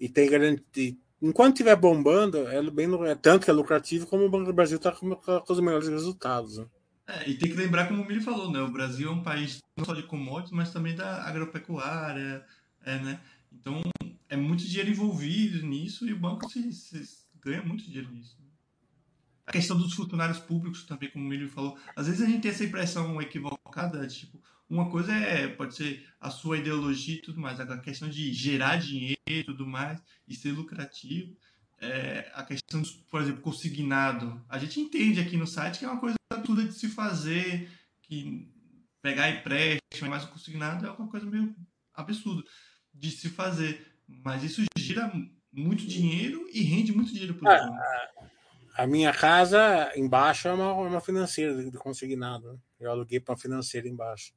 [0.00, 0.96] e tem garantia.
[1.20, 4.76] Enquanto estiver bombando, é, bem, é tanto que é lucrativo como o Banco do Brasil
[4.76, 6.58] está com, com, os melhores resultados.
[6.58, 6.66] Né?
[7.06, 8.60] É, e tem que lembrar, como o Mili falou, né?
[8.60, 12.44] O Brasil é um país não só de commodities, mas também da agropecuária,
[12.84, 13.20] é, né?
[13.52, 13.80] Então,
[14.28, 18.36] é muito dinheiro envolvido nisso e o banco se, se ganha muito dinheiro nisso.
[19.46, 21.76] A questão dos funcionários públicos também, como o Mili falou.
[21.94, 26.30] Às vezes a gente tem essa impressão equivocada, tipo, uma coisa é, pode ser a
[26.30, 30.52] sua ideologia e tudo mais, a questão de gerar dinheiro e tudo mais, e ser
[30.52, 31.36] lucrativo.
[31.80, 34.40] É, a questão, de, por exemplo, consignado.
[34.48, 37.68] A gente entende aqui no site que é uma coisa tudo de se fazer,
[38.02, 38.48] que
[39.02, 41.54] pegar empréstimo, mas o consignado é uma coisa meio
[41.92, 42.42] absurda
[42.94, 43.84] de se fazer.
[44.06, 45.12] Mas isso gira
[45.52, 48.08] muito dinheiro e rende muito dinheiro para o ah,
[48.76, 52.52] A minha casa embaixo é uma, uma financeira de consignado.
[52.52, 52.58] Né?
[52.80, 54.32] Eu aluguei para uma financeira embaixo.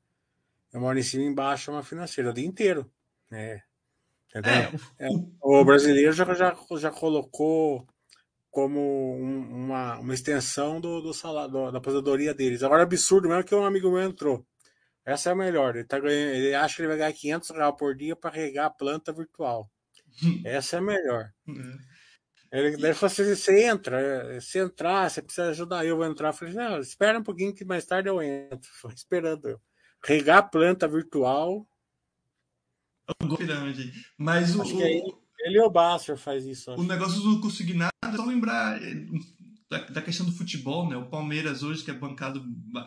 [0.76, 2.92] Eu moro em cima e embaixo é uma financeira o dia inteiro.
[3.32, 3.62] É.
[5.00, 5.08] É,
[5.42, 7.88] o brasileiro já, já, já colocou
[8.52, 12.62] como um, uma, uma extensão do, do salário, da aposentadoria deles.
[12.62, 14.46] Agora, absurdo mesmo que um amigo meu entrou.
[15.06, 15.78] Essa é a melhor.
[15.78, 18.66] Ele, tá ganhando, ele acha que ele vai ganhar 500 reais por dia para regar
[18.66, 19.72] a planta virtual.
[20.44, 21.30] Essa é a melhor.
[21.48, 21.78] Uhum.
[22.52, 26.30] Ele, daí falou assim: você entra, se entrar, você precisa ajudar eu, vou entrar.
[26.30, 28.70] Eu falei: não, espera um pouquinho que mais tarde eu entro.
[28.74, 29.62] Foi esperando eu
[30.06, 31.68] regar a planta virtual.
[33.38, 33.92] Pirâmide.
[34.18, 34.62] Mas o.
[34.62, 36.72] Acho que é ele, ele o Basser faz isso.
[36.72, 36.82] Acho.
[36.82, 38.96] O negócio do consignado é só lembrar é,
[39.70, 40.96] da, da, questão do futebol, né?
[40.96, 42.44] O Palmeiras hoje, que é bancado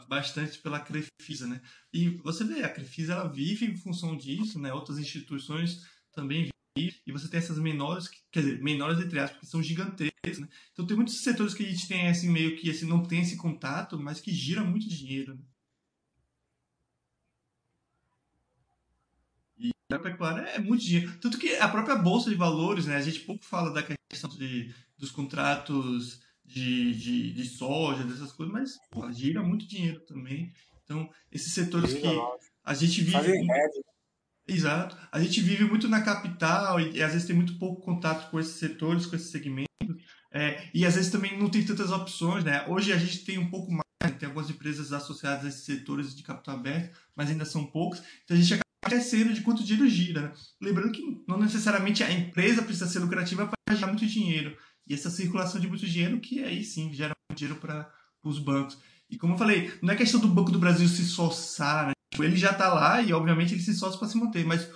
[0.08, 1.60] bastante pela Crefisa, né?
[1.92, 4.72] E você vê, a Crefisa ela vive em função disso, né?
[4.72, 7.00] Outras instituições também vivem.
[7.06, 10.48] E você tem essas menores, quer dizer, menores entre aspas, que são gigantescas, né?
[10.72, 13.36] Então tem muitos setores que a gente tem assim meio que assim, não tem esse
[13.36, 15.34] contato, mas que gira muito dinheiro.
[15.34, 15.40] Né?
[19.94, 21.16] A pecuária é muito dinheiro.
[21.20, 22.96] Tanto que a própria Bolsa de Valores, né?
[22.96, 28.52] A gente pouco fala da questão de, dos contratos de, de, de soja, dessas coisas,
[28.52, 30.52] mas pô, gira muito dinheiro também.
[30.84, 32.06] Então, esses setores que
[32.64, 33.46] a gente vive.
[34.46, 34.96] Exato.
[35.12, 38.40] A gente vive muito na capital e, e, às vezes tem muito pouco contato com
[38.40, 39.68] esses setores, com esses segmentos.
[40.32, 42.66] É, e às vezes também não tem tantas opções, né?
[42.66, 46.22] Hoje a gente tem um pouco mais, tem algumas empresas associadas a esses setores de
[46.22, 48.02] capital aberto, mas ainda são poucos.
[48.24, 50.22] Então a gente acaba crescendo de quanto dinheiro gira.
[50.22, 50.32] Né?
[50.60, 54.56] Lembrando que não necessariamente a empresa precisa ser lucrativa para gerar muito dinheiro.
[54.86, 57.90] E essa circulação de muito dinheiro que aí sim gera dinheiro para
[58.24, 58.78] os bancos.
[59.10, 61.92] E como eu falei, não é questão do Banco do Brasil se esforçar, né?
[62.12, 64.68] Tipo, ele já está lá e obviamente ele se esforça para se manter, mas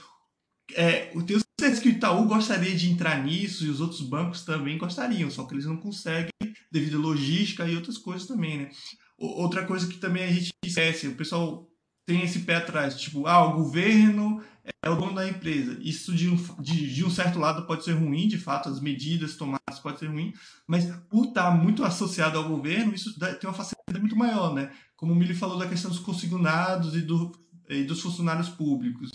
[0.75, 4.45] é, eu tenho certeza que o Itaú gostaria de entrar nisso e os outros bancos
[4.45, 6.31] também gostariam, só que eles não conseguem
[6.71, 8.71] devido à logística e outras coisas também, né?
[9.19, 11.69] Outra coisa que também a gente esquece, o pessoal
[12.13, 14.43] tem esse pé atrás, tipo, ah, o governo
[14.83, 15.79] é o dono da empresa.
[15.81, 19.35] Isso de um, de, de um certo lado pode ser ruim, de fato, as medidas
[19.35, 20.35] tomadas podem ser ruim,
[20.67, 24.71] mas por estar muito associado ao governo, isso tem uma facilidade muito maior, né?
[24.95, 27.33] Como o Mili falou da questão dos consignados e, do,
[27.71, 29.11] e dos funcionários públicos.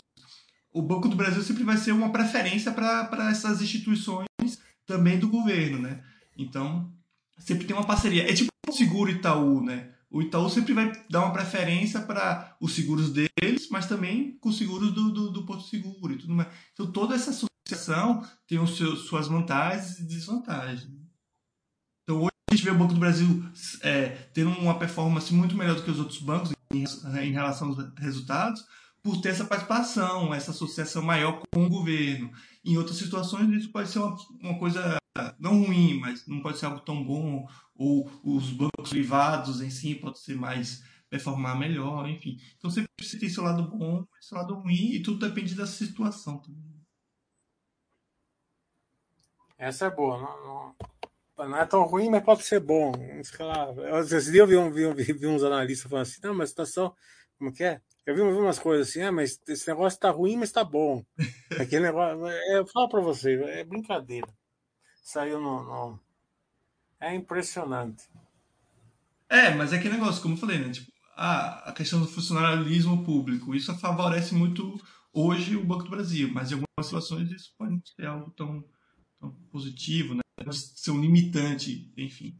[0.74, 4.28] O Banco do Brasil sempre vai ser uma preferência para essas instituições
[4.88, 6.02] também do governo, né?
[6.36, 6.92] Então,
[7.38, 8.28] sempre tem uma parceria.
[8.28, 9.92] É tipo o seguro Itaú, né?
[10.18, 14.58] O Itaú sempre vai dar uma preferência para os seguros deles, mas também com os
[14.58, 16.50] seguros do, do, do, Porto Seguro e tudo mais.
[16.74, 20.90] Então, toda essa associação tem os seus, suas vantagens e desvantagens.
[22.02, 23.46] Então, hoje a gente vê o Banco do Brasil
[23.84, 26.84] é, tendo uma performance muito melhor do que os outros bancos em,
[27.22, 28.66] em relação aos resultados,
[29.04, 32.32] por ter essa participação, essa associação maior com o governo.
[32.66, 34.98] Em outras situações, isso pode ser uma, uma coisa
[35.40, 39.96] não ruim, mas não pode ser algo tão bom, ou os bancos privados em si
[39.96, 42.38] pode ser mais performar melhor, enfim.
[42.58, 46.40] Então sempre você tem seu lado bom, seu lado ruim, e tudo depende da situação
[46.40, 46.78] também.
[49.58, 50.76] Essa é boa, não,
[51.38, 52.92] não, não é tão ruim, mas pode ser bom.
[53.20, 56.96] Esse dia eu vi, um, vi, vi, uns analistas falando assim, não, mas a situação,
[57.40, 57.82] como que é?
[58.06, 61.04] Eu vi, umas coisas assim, ah, mas esse negócio tá ruim, mas tá bom.
[61.60, 64.28] Aquele negócio, é, eu falo para você, é brincadeira
[65.08, 66.00] saiu no, no,
[67.00, 68.10] É impressionante.
[69.30, 70.70] É, mas é que negócio, como eu falei, né?
[70.70, 74.78] Tipo, a, a questão do funcionalismo público, isso favorece muito
[75.14, 78.66] hoje o Banco do Brasil, mas em algumas situações isso pode não ser algo tão,
[79.18, 80.22] tão positivo, né?
[80.36, 82.38] Pode ser um limitante, enfim.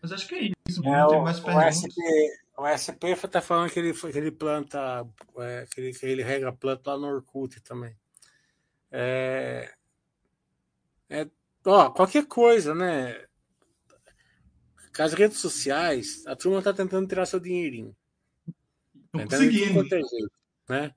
[0.00, 0.84] Mas acho que é isso.
[0.84, 1.82] É, não tem mais perguntas.
[2.62, 5.04] O SP está falando que ele, que ele planta,
[5.38, 7.96] é, que, ele, que ele rega planta lá no Orkut também.
[8.88, 9.68] É,
[11.10, 11.28] é,
[11.64, 13.26] ó, qualquer coisa, né?
[14.94, 17.96] Com as redes sociais, a turma tá tentando tirar seu dinheirinho.
[19.10, 19.84] Tá conseguindo.
[20.68, 20.94] né?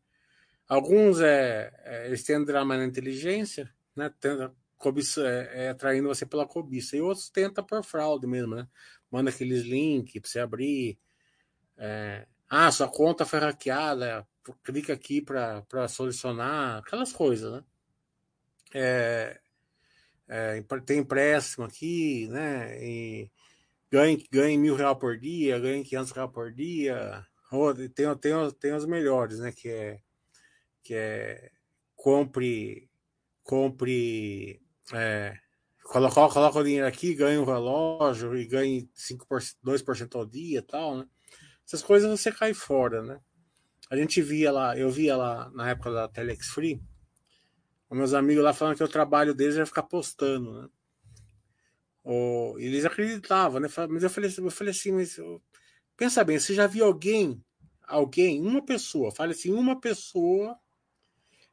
[0.68, 4.14] Alguns é, é, eles tentam drama na inteligência, né?
[4.20, 6.96] Tenta, cobiça, é, é, atraindo você pela cobiça.
[6.96, 8.68] E outros tentam por fraude mesmo, né?
[9.10, 11.00] Manda aqueles links para você abrir.
[11.78, 14.28] É, ah, sua conta foi hackeada,
[14.64, 17.64] clica aqui para solucionar, aquelas coisas, né?
[18.74, 19.40] É,
[20.28, 22.84] é, tem empréstimo aqui, né?
[22.84, 23.32] E
[23.92, 27.26] ganhe, ganhe mil reais por dia, ganhe quinhentos reais por dia.
[27.96, 29.52] Tem, tem, tem os melhores, né?
[29.52, 30.00] Que é,
[30.84, 31.52] que é
[31.96, 32.90] compre,
[33.44, 34.62] compre,
[34.94, 35.38] é,
[35.84, 40.98] coloca, coloca o dinheiro aqui, ganha um relógio e ganhe 5%, 2% ao dia tal,
[40.98, 41.08] né?
[41.66, 43.20] Essas coisas você cai fora, né?
[43.90, 46.82] A gente via lá, eu via lá na época da Telex Free,
[47.90, 50.70] os meus amigos lá falando que o trabalho deles era ficar postando, né?
[52.04, 53.68] Ou, eles acreditavam, né?
[53.90, 55.18] Mas eu falei, eu falei assim, mas
[55.98, 57.44] pensa bem, você já viu alguém,
[57.84, 60.60] alguém, uma pessoa, fale assim, uma pessoa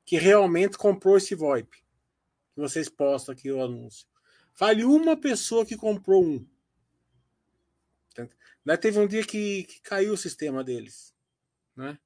[0.05, 1.79] que realmente comprou esse VoIP,
[2.55, 4.07] que vocês postam aqui o anúncio.
[4.55, 6.47] Fale uma pessoa que comprou um.
[8.65, 11.15] Daí teve um dia que, que caiu o sistema deles,
[11.77, 11.99] né?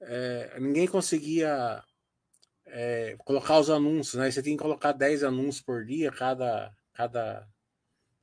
[0.00, 1.82] É, ninguém conseguia
[2.66, 4.30] é, colocar os anúncios, né?
[4.30, 7.48] Você tem que colocar 10 anúncios por dia, cada, cada,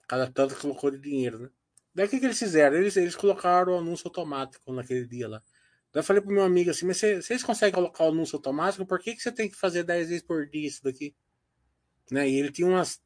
[0.08, 1.50] cada tanto que colocou de dinheiro, né?
[1.93, 2.78] Daí o que, que eles fizeram?
[2.78, 5.41] Eles, eles colocaram o anúncio automático naquele dia lá.
[5.91, 8.86] Daí eu falei pro meu amigo assim, mas vocês conseguem colocar o anúncio automático?
[8.86, 11.16] Por que, que você tem que fazer 10 vezes por dia isso daqui?
[12.12, 12.30] Né?
[12.30, 13.02] E ele tinha umas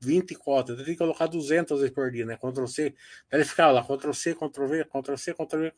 [0.00, 2.36] 20 cotas, tenho que colocar 200 vezes por dia, né?
[2.36, 2.94] Ctrl C.
[3.32, 5.72] Ele ficava lá, Ctrl C, Ctrl V, Ctrl C, Ctrl V.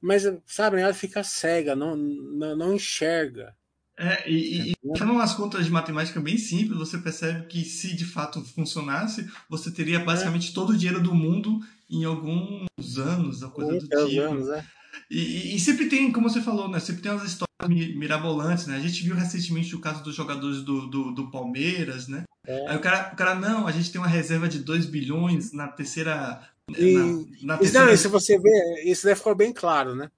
[0.00, 3.54] Mas, sabe, ela fica cega, não, não, não enxerga.
[3.98, 8.06] É, e, e fazendo umas contas de matemática bem simples, você percebe que se de
[8.06, 10.54] fato funcionasse, você teria basicamente é.
[10.54, 12.66] todo o dinheiro do mundo em alguns
[12.96, 14.20] anos, a coisa do tipo.
[14.22, 14.64] Anos, é.
[15.10, 16.80] E, e, sempre tem, como você falou, né?
[16.80, 18.76] Sempre tem umas histórias mirabolantes, né?
[18.76, 22.24] A gente viu recentemente o caso dos jogadores do, do, do Palmeiras, né?
[22.46, 22.68] É.
[22.68, 25.68] Aí o cara, o cara, não, a gente tem uma reserva de 2 bilhões na
[25.68, 26.40] terceira.
[26.76, 27.86] E, na, na terceira...
[27.86, 30.10] Não, isso você vê, isso daí ficou bem claro, né?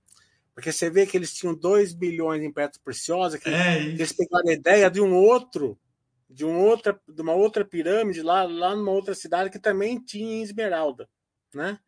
[0.55, 4.49] Porque você vê que eles tinham 2 bilhões em pedras preciosas, que, é eles pegaram
[4.49, 5.79] a ideia de um outro,
[6.29, 10.43] de, um outra, de uma outra pirâmide lá, lá numa outra cidade que também tinha
[10.43, 11.09] esmeralda,
[11.55, 11.79] né?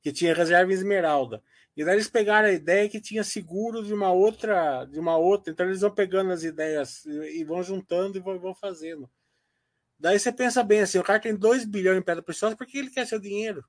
[0.00, 1.42] Que tinha reserva em esmeralda.
[1.76, 5.52] E daí eles pegaram a ideia que tinha seguro de uma outra, de uma outra.
[5.52, 9.08] Então eles vão pegando as ideias e vão juntando e vão, vão fazendo.
[10.02, 12.76] Daí você pensa bem assim, o cara tem 2 bilhões em pedra preciosa, por que
[12.76, 13.64] ele quer seu dinheiro?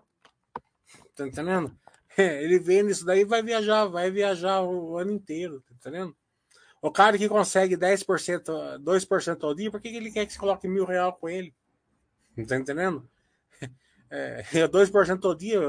[1.15, 1.77] Tá entendendo?
[2.17, 6.15] É, ele vende isso daí vai viajar, vai viajar o ano inteiro, tá entendendo?
[6.81, 10.67] O cara que consegue 10%, 2% ao dia, por que ele quer que você coloque
[10.67, 11.53] mil reais com ele?
[12.47, 13.07] Tá entendendo?
[14.09, 15.59] É, 2% ao dia,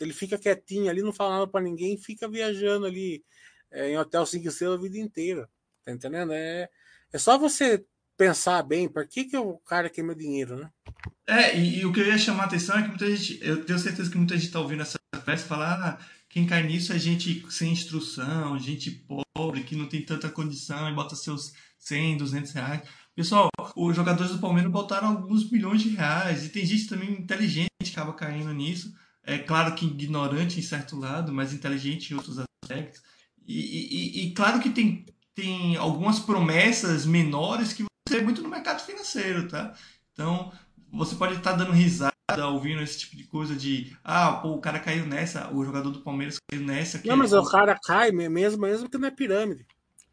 [0.00, 3.24] ele fica quietinho ali, não fala nada para ninguém, fica viajando ali
[3.70, 5.48] é, em hotel 5 estrelas a vida inteira.
[5.84, 6.32] Tá entendendo?
[6.32, 6.68] É,
[7.12, 7.84] é só você
[8.18, 10.70] pensar bem, por que, que o cara quer meu dinheiro, né?
[11.26, 13.64] É, e, e, o que eu ia chamar a atenção é que muita gente, eu
[13.64, 15.98] tenho certeza que muita gente está ouvindo essa peça falar, ah,
[16.28, 18.90] quem cai nisso é gente sem instrução, gente
[19.36, 22.82] pobre, que não tem tanta condição e bota seus 100, 200 reais.
[23.14, 27.68] Pessoal, os jogadores do Palmeiras botaram alguns milhões de reais e tem gente também inteligente
[27.82, 28.94] que acaba caindo nisso.
[29.22, 33.02] É claro que ignorante em certo lado, mas inteligente em outros aspectos.
[33.46, 38.80] E, e, e claro que tem, tem algumas promessas menores que você muito no mercado
[38.80, 39.74] financeiro, tá?
[40.12, 40.52] Então,
[40.92, 42.12] você pode estar dando risada
[42.50, 46.00] ouvindo esse tipo de coisa de ah, pô, o cara caiu nessa, o jogador do
[46.00, 47.00] Palmeiras caiu nessa.
[47.04, 47.38] Não, mas é...
[47.38, 49.66] o cara cai mesmo, mesmo que não é pirâmide.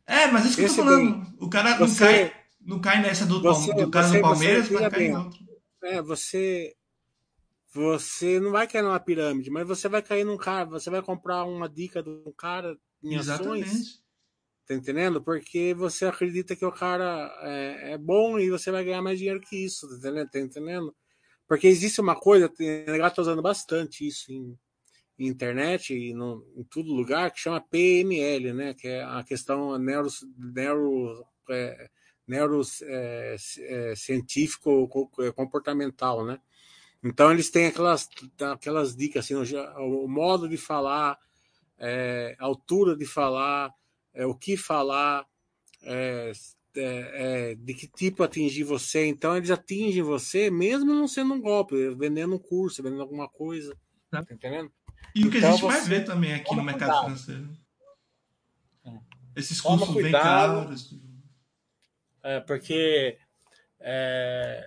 [0.06, 1.36] É, mas isso que Esse eu tô falando.
[1.40, 4.88] O cara não, cai, não cai nessa do, você, do cara você, do Palmeiras, mas
[4.90, 5.40] cai em outro.
[5.84, 6.76] É, você.
[7.74, 11.44] Você não vai cair numa pirâmide, mas você vai cair num cara, você vai comprar
[11.44, 13.68] uma dica de um cara em Exatamente.
[13.68, 14.05] ações.
[14.68, 15.22] Tá entendendo?
[15.22, 19.40] Porque você acredita que o cara é, é, bom e você vai ganhar mais dinheiro
[19.40, 20.30] que isso, tá entendendo?
[20.30, 20.96] Tá entendendo?
[21.48, 24.58] Porque existe uma coisa, o negócio tá usando bastante isso em,
[25.20, 28.74] em internet e no, em todo lugar, que chama PML, né?
[28.74, 31.90] Que é a questão neuro, neuro, é,
[32.28, 36.40] neuro é, é, é, comportamental, né?
[37.04, 38.10] Então eles têm aquelas,
[38.52, 41.20] aquelas dicas assim, o, o modo de falar,
[41.78, 43.72] é, a altura de falar,
[44.16, 45.26] é, o que falar,
[45.84, 46.32] é,
[46.76, 49.06] é, é, de que tipo atingir você.
[49.06, 53.76] Então eles atingem você, mesmo não sendo um golpe, vendendo um curso, vendendo alguma coisa.
[54.10, 54.72] Tá, tá entendendo?
[55.14, 57.04] E o que então, a gente mais vê também aqui no mercado cuidado.
[57.04, 57.58] financeiro.
[58.86, 59.00] É.
[59.36, 60.94] Esses cursos bem caros.
[62.24, 63.18] É, porque
[63.80, 64.66] é,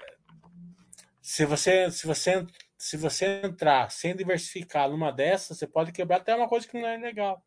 [1.21, 2.47] se, você, se, você,
[2.77, 6.89] se você entrar sem diversificar numa dessas, você pode quebrar até uma coisa que não
[6.89, 7.45] é legal.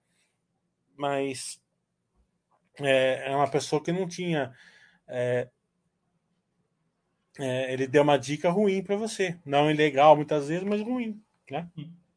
[0.97, 1.60] Mas
[2.83, 4.53] é, é uma pessoa que não tinha.
[5.07, 5.47] É,
[7.39, 9.39] é, ele deu uma dica ruim para você.
[9.45, 11.21] Não ilegal muitas vezes, mas ruim.
[11.49, 11.69] Né?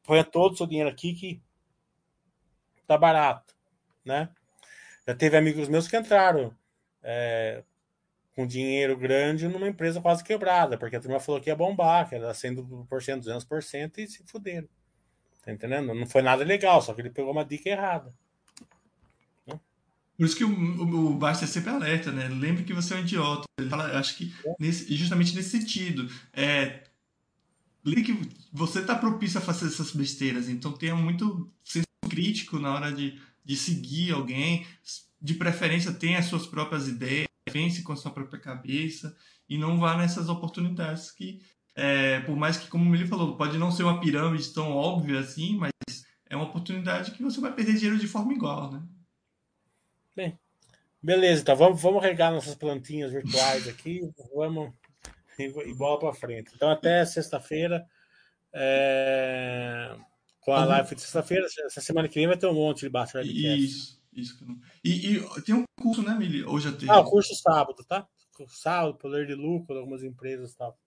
[0.02, 1.42] Põe todo o seu dinheiro aqui que
[2.86, 3.54] tá barato.
[4.04, 4.28] Né?
[5.06, 6.54] Já teve amigos meus que entraram
[7.02, 7.62] é,
[8.34, 12.14] com dinheiro grande numa empresa quase quebrada, porque a turma falou que ia bombar, que
[12.14, 14.68] era 100%, 200% e se fuderam.
[15.42, 15.94] Tá entendendo?
[15.94, 18.14] Não foi nada legal, só que ele pegou uma dica errada.
[20.16, 22.28] Por isso que o, o, o Basta é sempre alerta, né?
[22.28, 23.44] Lembre que você é um idiota.
[23.58, 26.08] Ele fala, acho que nesse, justamente nesse sentido.
[26.32, 26.84] É,
[27.84, 32.72] lembre que você está propício a fazer essas besteiras, então tenha muito senso crítico na
[32.72, 34.66] hora de, de seguir alguém.
[35.20, 39.16] De preferência, tenha as suas próprias ideias pense com a sua própria cabeça
[39.48, 41.40] e não vá nessas oportunidades que,
[41.76, 45.56] é, por mais que, como ele falou, pode não ser uma pirâmide tão óbvia assim,
[45.56, 45.70] mas
[46.28, 48.82] é uma oportunidade que você vai perder dinheiro de forma igual, né?
[50.14, 50.38] Bem,
[51.02, 54.00] beleza, então vamos, vamos regar nossas plantinhas virtuais aqui,
[54.34, 54.72] vamos
[55.38, 56.52] e bola para frente.
[56.54, 57.84] Então até sexta-feira.
[58.52, 59.96] É...
[60.40, 60.68] Com a uhum.
[60.68, 64.00] live de sexta-feira, essa semana que vem vai ter um monte de Basta Isso.
[64.12, 64.46] Isso
[64.84, 66.44] e, e tem um curso, né, Mili?
[66.44, 66.88] Hoje tem.
[66.88, 68.06] Ah, o curso sábado, tá?
[68.48, 70.78] Sábado, poder de lucro, algumas empresas e tal.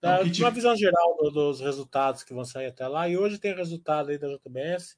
[0.00, 3.08] Dá então, uma visão geral dos resultados que vão sair até lá.
[3.08, 4.96] E hoje tem resultado aí da JBS.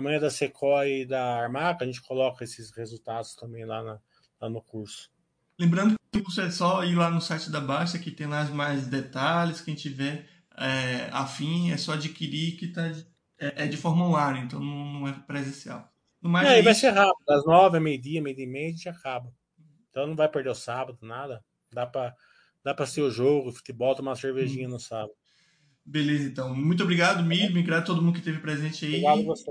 [0.00, 4.00] Amanhã da Sequoia e da Armaca, a gente coloca esses resultados também lá, na,
[4.40, 5.10] lá no curso.
[5.58, 8.44] Lembrando que o curso é só ir lá no site da Baixa, que tem lá
[8.46, 9.60] mais detalhes.
[9.60, 10.26] Quem tiver
[10.56, 12.90] é, afim, é só adquirir, que tá,
[13.38, 15.92] é, é de forma online, então não, não é presencial.
[16.20, 19.32] Mas é, vai ser rápido, das nove, meio-dia, meio-dia e meia, a gente acaba.
[19.90, 21.44] Então não vai perder o sábado, nada.
[21.72, 22.14] Dá pra,
[22.64, 24.72] dá pra ser o jogo, futebol, tomar uma cervejinha hum.
[24.72, 25.12] no sábado.
[25.84, 26.54] Beleza, então.
[26.54, 28.92] Muito obrigado, Mir, obrigado a todo mundo que esteve presente aí.
[28.92, 29.50] Obrigado a você.